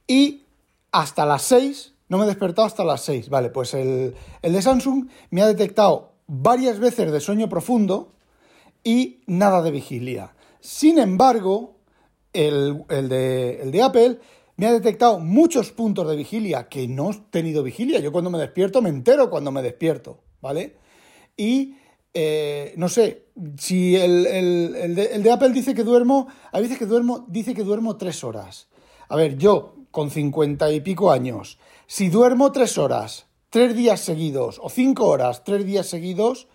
Y 0.09 0.43
hasta 0.91 1.25
las 1.25 1.43
6, 1.43 1.95
no 2.09 2.19
me 2.19 2.25
he 2.25 2.27
despertado 2.27 2.67
hasta 2.67 2.85
las 2.85 3.03
6, 3.03 3.29
¿vale? 3.29 3.51
Pues 3.51 3.75
el, 3.75 4.17
el 4.43 4.53
de 4.53 4.61
Samsung 4.61 5.09
me 5.31 5.43
ha 5.43 5.47
detectado 5.47 6.15
varias 6.27 6.81
veces 6.81 7.13
de 7.13 7.21
sueño 7.21 7.49
profundo 7.49 8.13
y 8.83 9.21
nada 9.27 9.63
de 9.63 9.71
vigilia. 9.71 10.35
Sin 10.59 10.99
embargo, 10.99 11.77
el, 12.33 12.85
el 12.89 13.09
de, 13.09 13.63
el 13.63 13.71
de 13.71 13.83
Apple 13.83 14.19
me 14.59 14.67
ha 14.67 14.73
detectado 14.73 15.21
muchos 15.21 15.71
puntos 15.73 16.07
de 16.09 16.17
vigilia 16.17 16.69
que 16.69 16.87
no 16.89 17.11
he 17.13 17.15
tenido 17.31 17.63
vigilia. 17.63 18.01
Yo 18.01 18.13
cuando 18.13 18.29
me 18.29 18.39
despierto 18.39 18.83
me 18.83 18.91
entero 18.91 19.31
cuando 19.31 19.51
me 19.53 19.63
despierto, 19.63 20.19
¿vale? 20.43 20.77
Y 21.37 21.77
eh, 22.13 22.75
no 22.77 22.89
sé, 22.89 23.27
si 23.57 23.95
el, 23.95 24.27
el- 24.27 24.95
de, 24.97 25.05
el 25.15 25.23
de 25.23 25.31
Apple 25.31 25.51
dice 25.51 25.75
que 25.75 25.85
duermo, 25.85 26.27
hay 26.51 26.63
veces 26.63 26.77
que 26.77 26.87
duermo, 26.87 27.25
dice 27.29 27.55
que 27.55 27.63
duermo 27.63 27.97
tres 27.97 28.25
horas. 28.25 28.69
A 29.09 29.15
ver, 29.15 29.39
yo 29.39 29.77
con 29.93 30.11
cincuenta 30.11 30.71
y 30.73 30.81
pico 30.81 31.13
años, 31.13 31.59
si 31.87 32.09
duermo 32.09 32.51
tres 32.51 32.77
horas, 32.79 33.27
tres 33.51 33.77
días 33.77 34.01
seguidos, 34.01 34.59
o 34.61 34.69
cinco 34.69 35.07
horas, 35.07 35.45
tres 35.45 35.65
días 35.65 35.87
seguidos, 35.87 36.49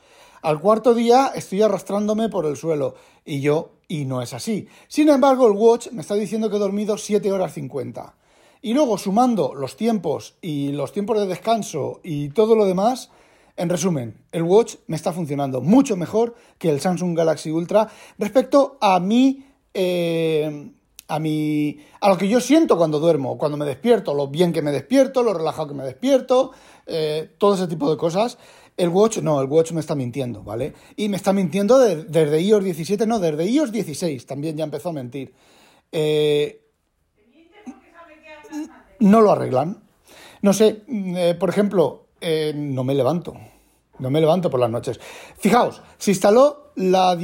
al 0.43 0.59
cuarto 0.59 0.93
día 0.93 1.31
estoy 1.33 1.61
arrastrándome 1.61 2.29
por 2.29 2.45
el 2.45 2.57
suelo 2.57 2.95
y 3.25 3.41
yo, 3.41 3.71
y 3.87 4.05
no 4.05 4.21
es 4.21 4.33
así. 4.33 4.67
Sin 4.87 5.09
embargo, 5.09 5.47
el 5.47 5.53
Watch 5.53 5.87
me 5.91 6.01
está 6.01 6.15
diciendo 6.15 6.49
que 6.49 6.57
he 6.57 6.59
dormido 6.59 6.97
7 6.97 7.31
horas 7.31 7.53
50. 7.53 8.15
Y 8.61 8.73
luego, 8.73 8.97
sumando 8.97 9.53
los 9.55 9.75
tiempos 9.75 10.35
y 10.41 10.71
los 10.71 10.91
tiempos 10.91 11.19
de 11.19 11.27
descanso 11.27 11.99
y 12.03 12.29
todo 12.29 12.55
lo 12.55 12.65
demás, 12.65 13.09
en 13.55 13.69
resumen, 13.69 14.17
el 14.31 14.43
Watch 14.43 14.75
me 14.87 14.95
está 14.95 15.11
funcionando 15.13 15.61
mucho 15.61 15.95
mejor 15.95 16.35
que 16.57 16.69
el 16.69 16.79
Samsung 16.79 17.17
Galaxy 17.17 17.51
Ultra 17.51 17.89
respecto 18.17 18.77
a 18.81 18.99
mi... 18.99 19.45
eh, 19.73 20.71
a 21.07 21.19
mi 21.19 21.77
a 21.99 22.09
lo 22.09 22.17
que 22.17 22.27
yo 22.27 22.39
siento 22.39 22.77
cuando 22.77 22.99
duermo, 22.99 23.37
cuando 23.37 23.57
me 23.57 23.65
despierto, 23.65 24.13
lo 24.13 24.27
bien 24.27 24.53
que 24.53 24.61
me 24.61 24.71
despierto, 24.71 25.21
lo 25.21 25.33
relajado 25.33 25.67
que 25.67 25.73
me 25.73 25.83
despierto, 25.83 26.51
eh, 26.87 27.35
todo 27.37 27.55
ese 27.55 27.67
tipo 27.67 27.89
de 27.89 27.97
cosas. 27.97 28.37
El 28.75 28.89
Watch, 28.89 29.19
no, 29.19 29.39
el 29.39 29.47
Watch 29.47 29.71
me 29.71 29.79
está 29.79 29.93
mintiendo, 29.95 30.43
¿vale? 30.43 30.73
Y 30.95 31.07
me 31.09 31.17
está 31.17 31.31
mintiendo 31.31 31.77
de- 31.79 32.03
desde 32.05 32.41
iOS 32.41 32.63
17, 32.63 33.05
no, 33.05 33.19
desde 33.19 33.45
iOS 33.45 33.71
16 33.71 34.25
también 34.25 34.57
ya 34.57 34.63
empezó 34.63 34.89
a 34.89 34.93
mentir. 34.93 35.33
Eh, 35.91 36.59
no 38.99 39.21
lo 39.21 39.31
arreglan. 39.31 39.83
No 40.41 40.53
sé, 40.53 40.83
mm, 40.87 41.15
eh, 41.17 41.35
por 41.35 41.49
ejemplo, 41.49 42.07
eh, 42.21 42.53
no 42.55 42.83
me 42.83 42.95
levanto. 42.95 43.33
No 43.99 44.09
me 44.09 44.19
levanto 44.19 44.49
por 44.49 44.59
las 44.59 44.69
noches. 44.71 44.99
Fijaos, 45.37 45.81
se 45.97 46.11
instaló 46.11 46.71
la 46.75 47.15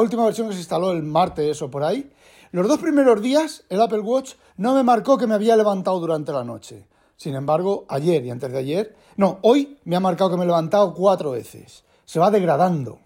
última 0.00 0.24
versión 0.24 0.48
que 0.48 0.54
se 0.54 0.60
instaló 0.60 0.90
el 0.90 1.02
martes 1.04 1.62
o 1.62 1.70
por 1.70 1.84
ahí. 1.84 2.10
Los 2.50 2.66
dos 2.66 2.78
primeros 2.78 3.22
días, 3.22 3.64
el 3.68 3.80
Apple 3.80 4.00
Watch 4.00 4.32
no 4.56 4.74
me 4.74 4.82
marcó 4.82 5.16
que 5.18 5.26
me 5.26 5.34
había 5.34 5.56
levantado 5.56 6.00
durante 6.00 6.32
la 6.32 6.42
noche. 6.44 6.86
Sin 7.18 7.34
embargo, 7.34 7.84
ayer 7.88 8.24
y 8.24 8.30
antes 8.30 8.50
de 8.52 8.58
ayer, 8.58 8.96
no, 9.16 9.38
hoy 9.42 9.76
me 9.84 9.96
ha 9.96 10.00
marcado 10.00 10.30
que 10.30 10.36
me 10.36 10.44
he 10.44 10.46
levantado 10.46 10.94
cuatro 10.94 11.32
veces. 11.32 11.82
Se 12.04 12.20
va 12.20 12.30
degradando. 12.30 13.00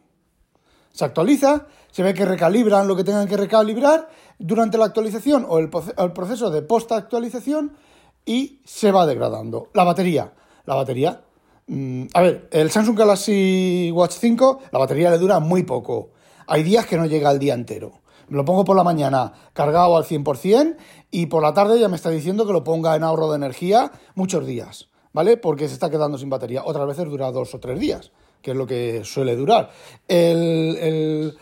Se 0.92 1.07
actualiza, 1.07 1.66
se 1.90 2.03
ve 2.03 2.12
que 2.12 2.27
recalibran 2.27 2.87
lo 2.87 2.94
que 2.94 3.05
tengan 3.05 3.27
que 3.27 3.38
recalibrar 3.38 4.11
durante 4.38 4.77
la 4.77 4.85
actualización 4.85 5.46
o 5.48 5.59
el, 5.59 5.70
proce- 5.70 5.94
el 5.96 6.12
proceso 6.12 6.51
de 6.51 6.61
post-actualización 6.61 7.72
y 8.27 8.61
se 8.66 8.92
va 8.92 9.07
degradando. 9.07 9.68
La 9.72 9.85
batería. 9.85 10.35
La 10.66 10.75
batería. 10.75 11.22
mm, 11.68 12.05
a 12.12 12.20
ver, 12.20 12.48
el 12.53 12.70
Samsung 12.70 12.98
Galaxy 12.98 13.90
Watch 13.94 14.12
5, 14.12 14.61
la 14.72 14.79
batería 14.79 15.11
le 15.11 15.16
dura 15.18 15.40
muy 15.40 15.62
poco. 15.62 16.11
Hay 16.46 16.62
días 16.64 16.85
que 16.85 16.98
no 16.98 17.07
llega 17.07 17.31
al 17.31 17.38
día 17.38 17.55
entero. 17.55 18.01
Lo 18.32 18.46
pongo 18.46 18.64
por 18.64 18.76
la 18.76 18.82
mañana 18.82 19.34
cargado 19.52 19.96
al 19.96 20.04
100% 20.04 20.76
y 21.10 21.26
por 21.26 21.42
la 21.42 21.52
tarde 21.52 21.78
ya 21.78 21.88
me 21.88 21.96
está 21.96 22.08
diciendo 22.08 22.46
que 22.46 22.52
lo 22.54 22.64
ponga 22.64 22.96
en 22.96 23.04
ahorro 23.04 23.30
de 23.30 23.36
energía 23.36 23.92
muchos 24.14 24.46
días, 24.46 24.88
¿vale? 25.12 25.36
Porque 25.36 25.68
se 25.68 25.74
está 25.74 25.90
quedando 25.90 26.16
sin 26.16 26.30
batería. 26.30 26.62
Otras 26.64 26.86
veces 26.86 27.04
dura 27.04 27.30
dos 27.30 27.54
o 27.54 27.60
tres 27.60 27.78
días, 27.78 28.10
que 28.40 28.52
es 28.52 28.56
lo 28.56 28.66
que 28.66 29.04
suele 29.04 29.36
durar. 29.36 29.70
El, 30.08 30.78
el, 30.80 31.38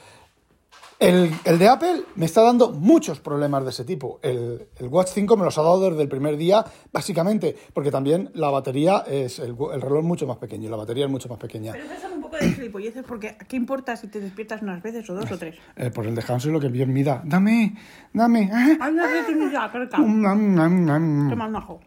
el, 1.00 1.32
el 1.44 1.58
de 1.58 1.68
Apple 1.68 2.02
me 2.14 2.26
está 2.26 2.42
dando 2.42 2.72
muchos 2.72 3.20
problemas 3.20 3.64
de 3.64 3.70
ese 3.70 3.84
tipo. 3.84 4.20
El, 4.22 4.68
el 4.78 4.88
Watch 4.88 5.08
5 5.14 5.34
me 5.38 5.44
los 5.44 5.56
ha 5.56 5.62
dado 5.62 5.88
desde 5.88 6.02
el 6.02 6.08
primer 6.10 6.36
día, 6.36 6.62
básicamente, 6.92 7.56
porque 7.72 7.90
también 7.90 8.30
la 8.34 8.50
batería 8.50 9.04
es 9.08 9.38
el, 9.38 9.56
el 9.72 9.80
reloj 9.80 10.00
es 10.00 10.04
mucho 10.04 10.26
más 10.26 10.36
pequeño, 10.36 10.68
la 10.68 10.76
batería 10.76 11.06
es 11.06 11.10
mucho 11.10 11.30
más 11.30 11.38
pequeña. 11.38 11.72
Pero 11.72 11.84
esas 11.84 12.02
son 12.02 12.12
un 12.12 12.20
poco 12.20 12.36
de 12.36 12.52
gilipolleces 12.52 13.02
porque 13.02 13.36
¿qué 13.48 13.56
importa 13.56 13.96
si 13.96 14.08
te 14.08 14.20
despiertas 14.20 14.60
unas 14.60 14.82
veces 14.82 15.08
o 15.08 15.14
dos 15.14 15.32
o 15.32 15.38
tres? 15.38 15.56
Eh, 15.76 15.90
por 15.90 16.06
el 16.06 16.14
descanso 16.14 16.50
y 16.50 16.52
lo 16.52 16.60
que 16.60 16.68
bien 16.68 16.92
mida. 16.92 17.22
Dame, 17.24 17.74
dame. 18.12 18.50
una 18.52 19.04
aceituna, 19.04 19.72
cerca. 19.72 19.96
Toma 19.96 20.34
un 20.34 21.56
ajo. 21.56 21.80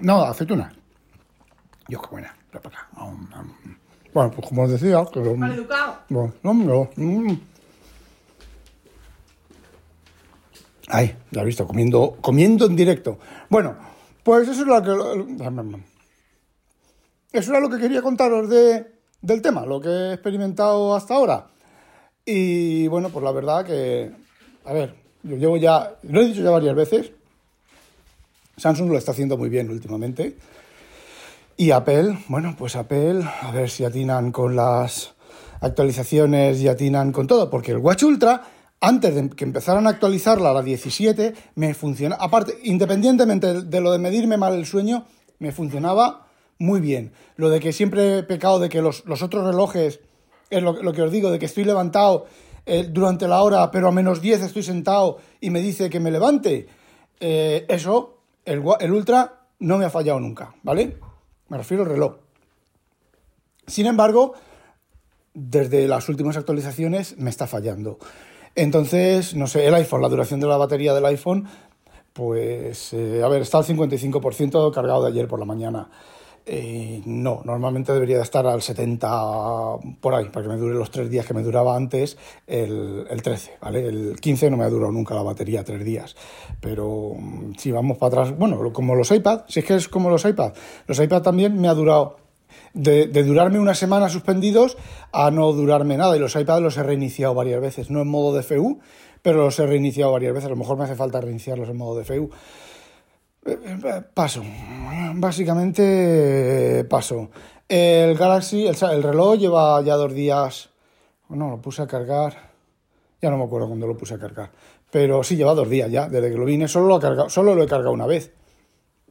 No, 0.00 0.22
aceituna. 0.22 0.72
Dios, 1.88 2.00
qué 2.00 2.08
buena. 2.10 2.34
Bueno, 4.14 4.30
pues 4.30 4.48
como 4.48 4.62
os 4.62 4.70
decía, 4.70 5.04
que... 5.12 5.20
educado. 5.20 5.98
Bueno, 6.08 6.32
no, 6.42 6.54
no, 6.54 6.90
mm. 6.96 7.53
Ay, 10.88 11.16
ya 11.30 11.42
he 11.42 11.44
visto, 11.44 11.66
comiendo, 11.66 12.16
comiendo 12.20 12.66
en 12.66 12.76
directo. 12.76 13.18
Bueno, 13.48 13.76
pues 14.22 14.48
eso 14.48 14.62
es 14.62 14.66
lo 14.66 14.82
que... 14.82 16.14
Eso 17.32 17.50
era 17.50 17.60
lo 17.60 17.68
que 17.68 17.78
quería 17.78 18.02
contaros 18.02 18.48
de, 18.48 18.86
del 19.20 19.42
tema, 19.42 19.66
lo 19.66 19.80
que 19.80 19.88
he 19.88 20.12
experimentado 20.14 20.94
hasta 20.94 21.14
ahora. 21.14 21.46
Y 22.24 22.86
bueno, 22.88 23.10
pues 23.10 23.24
la 23.24 23.32
verdad 23.32 23.64
que... 23.64 24.12
A 24.64 24.72
ver, 24.72 24.94
yo 25.22 25.36
llevo 25.36 25.56
ya... 25.56 25.96
Lo 26.02 26.20
he 26.20 26.26
dicho 26.26 26.42
ya 26.42 26.50
varias 26.50 26.74
veces. 26.74 27.12
Samsung 28.56 28.90
lo 28.90 28.98
está 28.98 29.12
haciendo 29.12 29.36
muy 29.36 29.48
bien 29.48 29.70
últimamente. 29.70 30.36
Y 31.56 31.70
Apple, 31.70 32.18
bueno, 32.28 32.54
pues 32.58 32.76
Apple, 32.76 33.22
a 33.42 33.50
ver 33.52 33.70
si 33.70 33.84
atinan 33.84 34.32
con 34.32 34.56
las 34.56 35.14
actualizaciones 35.60 36.60
y 36.60 36.68
atinan 36.68 37.12
con 37.12 37.26
todo, 37.26 37.48
porque 37.48 37.72
el 37.72 37.78
Watch 37.78 38.02
Ultra, 38.02 38.42
antes 38.86 39.14
de 39.14 39.30
que 39.30 39.44
empezaran 39.44 39.86
a 39.86 39.90
actualizarla 39.90 40.50
a 40.50 40.54
la 40.54 40.62
17, 40.62 41.34
me 41.54 41.74
funciona, 41.74 42.16
aparte, 42.16 42.58
independientemente 42.64 43.62
de 43.62 43.80
lo 43.80 43.90
de 43.92 43.98
medirme 43.98 44.36
mal 44.36 44.54
el 44.54 44.66
sueño, 44.66 45.06
me 45.38 45.52
funcionaba 45.52 46.26
muy 46.58 46.80
bien. 46.80 47.12
Lo 47.36 47.48
de 47.48 47.60
que 47.60 47.72
siempre 47.72 48.18
he 48.18 48.22
pecado 48.22 48.58
de 48.58 48.68
que 48.68 48.82
los, 48.82 49.04
los 49.06 49.22
otros 49.22 49.44
relojes, 49.44 50.00
es 50.50 50.62
lo, 50.62 50.82
lo 50.82 50.92
que 50.92 51.02
os 51.02 51.10
digo, 51.10 51.30
de 51.30 51.38
que 51.38 51.46
estoy 51.46 51.64
levantado 51.64 52.26
eh, 52.66 52.86
durante 52.90 53.26
la 53.26 53.42
hora, 53.42 53.70
pero 53.70 53.88
a 53.88 53.92
menos 53.92 54.20
10 54.20 54.42
estoy 54.42 54.62
sentado 54.62 55.18
y 55.40 55.50
me 55.50 55.60
dice 55.60 55.88
que 55.88 56.00
me 56.00 56.10
levante. 56.10 56.66
Eh, 57.20 57.64
eso, 57.68 58.18
el, 58.44 58.62
el 58.80 58.92
Ultra 58.92 59.46
no 59.60 59.78
me 59.78 59.86
ha 59.86 59.90
fallado 59.90 60.20
nunca, 60.20 60.54
¿vale? 60.62 60.98
Me 61.48 61.56
refiero 61.56 61.84
al 61.84 61.88
reloj. 61.88 62.16
Sin 63.66 63.86
embargo, 63.86 64.34
desde 65.32 65.88
las 65.88 66.08
últimas 66.08 66.36
actualizaciones 66.36 67.16
me 67.18 67.30
está 67.30 67.46
fallando. 67.46 67.98
Entonces, 68.56 69.34
no 69.34 69.46
sé, 69.46 69.66
el 69.66 69.74
iPhone, 69.74 70.02
la 70.02 70.08
duración 70.08 70.40
de 70.40 70.46
la 70.46 70.56
batería 70.56 70.94
del 70.94 71.04
iPhone, 71.06 71.48
pues, 72.12 72.92
eh, 72.92 73.22
a 73.24 73.28
ver, 73.28 73.42
está 73.42 73.58
al 73.58 73.64
55% 73.64 74.72
cargado 74.72 75.02
de 75.02 75.10
ayer 75.10 75.26
por 75.26 75.40
la 75.40 75.44
mañana. 75.44 75.88
Eh, 76.46 77.00
no, 77.06 77.40
normalmente 77.44 77.92
debería 77.92 78.18
de 78.18 78.22
estar 78.22 78.46
al 78.46 78.60
70 78.60 79.08
por 80.00 80.14
ahí, 80.14 80.28
para 80.28 80.42
que 80.42 80.52
me 80.52 80.58
dure 80.58 80.74
los 80.74 80.90
tres 80.90 81.08
días 81.08 81.24
que 81.24 81.32
me 81.32 81.42
duraba 81.42 81.74
antes 81.74 82.18
el, 82.46 83.06
el 83.08 83.22
13, 83.22 83.58
¿vale? 83.62 83.86
El 83.86 84.20
15 84.20 84.50
no 84.50 84.58
me 84.58 84.64
ha 84.64 84.68
durado 84.68 84.92
nunca 84.92 85.14
la 85.14 85.22
batería, 85.22 85.64
tres 85.64 85.82
días. 85.84 86.14
Pero 86.60 87.14
mm, 87.18 87.54
si 87.56 87.72
vamos 87.72 87.96
para 87.96 88.22
atrás, 88.22 88.38
bueno, 88.38 88.72
como 88.72 88.94
los 88.94 89.10
iPad, 89.10 89.44
si 89.48 89.60
es 89.60 89.66
que 89.66 89.74
es 89.74 89.88
como 89.88 90.10
los 90.10 90.24
iPad, 90.24 90.52
los 90.86 91.00
iPad 91.00 91.22
también 91.22 91.58
me 91.58 91.66
ha 91.66 91.74
durado 91.74 92.23
de, 92.74 93.06
durarme 93.06 93.58
una 93.58 93.74
semana 93.74 94.08
suspendidos 94.08 94.76
a 95.12 95.30
no 95.30 95.52
durarme 95.52 95.96
nada. 95.96 96.16
Y 96.16 96.20
los 96.20 96.36
iPads 96.36 96.62
los 96.62 96.76
he 96.76 96.82
reiniciado 96.82 97.34
varias 97.34 97.60
veces, 97.60 97.90
no 97.90 98.02
en 98.02 98.08
modo 98.08 98.36
DFU, 98.36 98.80
pero 99.22 99.44
los 99.44 99.58
he 99.58 99.66
reiniciado 99.66 100.12
varias 100.12 100.34
veces. 100.34 100.46
A 100.46 100.50
lo 100.50 100.56
mejor 100.56 100.76
me 100.76 100.84
hace 100.84 100.96
falta 100.96 101.20
reiniciarlos 101.20 101.68
en 101.68 101.76
modo 101.76 102.00
DFU. 102.00 102.30
Paso. 104.14 104.42
Básicamente 105.14 106.84
paso. 106.88 107.30
El 107.68 108.16
Galaxy, 108.16 108.66
el, 108.66 109.02
reloj 109.02 109.38
lleva 109.38 109.80
ya 109.82 109.94
dos 109.96 110.12
días. 110.12 110.70
No, 111.28 111.50
lo 111.50 111.60
puse 111.60 111.82
a 111.82 111.86
cargar. 111.86 112.52
Ya 113.20 113.30
no 113.30 113.38
me 113.38 113.44
acuerdo 113.44 113.68
cuándo 113.68 113.86
lo 113.86 113.96
puse 113.96 114.14
a 114.14 114.18
cargar. 114.18 114.50
Pero 114.90 115.22
sí, 115.24 115.36
lleva 115.36 115.54
dos 115.54 115.68
días 115.68 115.90
ya, 115.90 116.08
desde 116.08 116.30
que 116.30 116.36
lo 116.36 116.44
vine. 116.44 116.68
Solo 116.68 116.98
lo, 116.98 117.28
solo 117.28 117.54
lo 117.54 117.62
he 117.62 117.66
cargado 117.66 117.92
una 117.92 118.06
vez. 118.06 118.32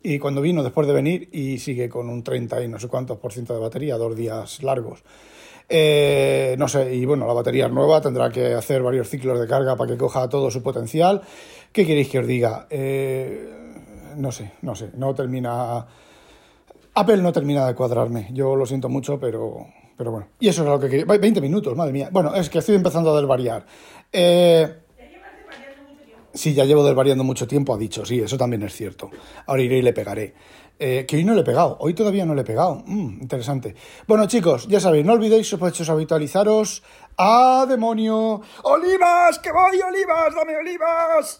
Y 0.03 0.19
cuando 0.19 0.41
vino 0.41 0.63
después 0.63 0.85
de 0.85 0.93
venir 0.93 1.29
y 1.31 1.59
sigue 1.59 1.87
con 1.87 2.09
un 2.09 2.23
30 2.23 2.61
y 2.61 2.67
no 2.67 2.77
sé 2.77 2.89
cuántos 2.89 3.17
por 3.17 3.31
ciento 3.31 3.53
de 3.53 3.61
batería, 3.61 3.97
dos 3.97 4.15
días 4.15 4.61
largos. 4.61 5.01
Eh, 5.69 6.55
no 6.59 6.67
sé, 6.67 6.93
y 6.93 7.05
bueno, 7.05 7.25
la 7.25 7.33
batería 7.33 7.67
es 7.67 7.71
nueva, 7.71 8.01
tendrá 8.01 8.29
que 8.29 8.53
hacer 8.53 8.83
varios 8.83 9.07
ciclos 9.07 9.39
de 9.39 9.47
carga 9.47 9.77
para 9.77 9.91
que 9.91 9.97
coja 9.97 10.27
todo 10.27 10.51
su 10.51 10.61
potencial. 10.61 11.21
¿Qué 11.71 11.87
queréis 11.87 12.09
que 12.09 12.19
os 12.19 12.27
diga? 12.27 12.67
Eh, 12.69 13.49
no 14.17 14.31
sé, 14.31 14.51
no 14.61 14.75
sé, 14.75 14.91
no 14.95 15.15
termina... 15.15 15.87
Apple 16.95 17.17
no 17.17 17.31
termina 17.31 17.65
de 17.65 17.73
cuadrarme, 17.73 18.29
yo 18.33 18.55
lo 18.55 18.65
siento 18.65 18.89
mucho, 18.89 19.19
pero, 19.19 19.65
pero 19.97 20.11
bueno. 20.11 20.27
Y 20.39 20.49
eso 20.49 20.63
es 20.63 20.69
lo 20.69 20.79
que 20.79 20.89
quería. 20.89 21.05
20 21.05 21.41
minutos, 21.41 21.75
madre 21.75 21.93
mía. 21.93 22.09
Bueno, 22.11 22.35
es 22.35 22.49
que 22.49 22.59
estoy 22.59 22.75
empezando 22.75 23.11
a 23.15 23.19
desvariar. 23.19 23.65
Eh, 24.11 24.82
Sí, 26.33 26.53
ya 26.55 26.65
llevo 26.65 26.83
desvariando 26.83 27.23
mucho 27.23 27.47
tiempo, 27.47 27.73
ha 27.73 27.77
dicho, 27.77 28.03
sí, 28.05 28.19
eso 28.19 28.37
también 28.37 28.63
es 28.63 28.73
cierto. 28.73 29.11
Ahora 29.45 29.61
iré 29.61 29.77
y 29.77 29.81
le 29.83 29.93
pegaré. 29.93 30.33
Eh, 30.79 31.05
que 31.07 31.17
hoy 31.17 31.23
no 31.23 31.35
le 31.35 31.41
he 31.41 31.43
pegado, 31.43 31.77
hoy 31.79 31.93
todavía 31.93 32.25
no 32.25 32.33
le 32.33 32.41
he 32.41 32.43
pegado. 32.43 32.81
Mm, 32.87 33.21
interesante. 33.21 33.75
Bueno, 34.07 34.25
chicos, 34.25 34.67
ya 34.67 34.79
sabéis, 34.79 35.05
no 35.05 35.13
olvidéis, 35.13 35.47
sospechosos, 35.47 35.89
habitualizaros. 35.89 36.83
¡A 37.15 37.67
demonio! 37.69 38.41
¡Olivas! 38.63 39.37
¡Que 39.37 39.51
voy, 39.51 39.79
olivas! 39.79 40.33
¡Dame 40.35 40.57
olivas! 40.57 41.31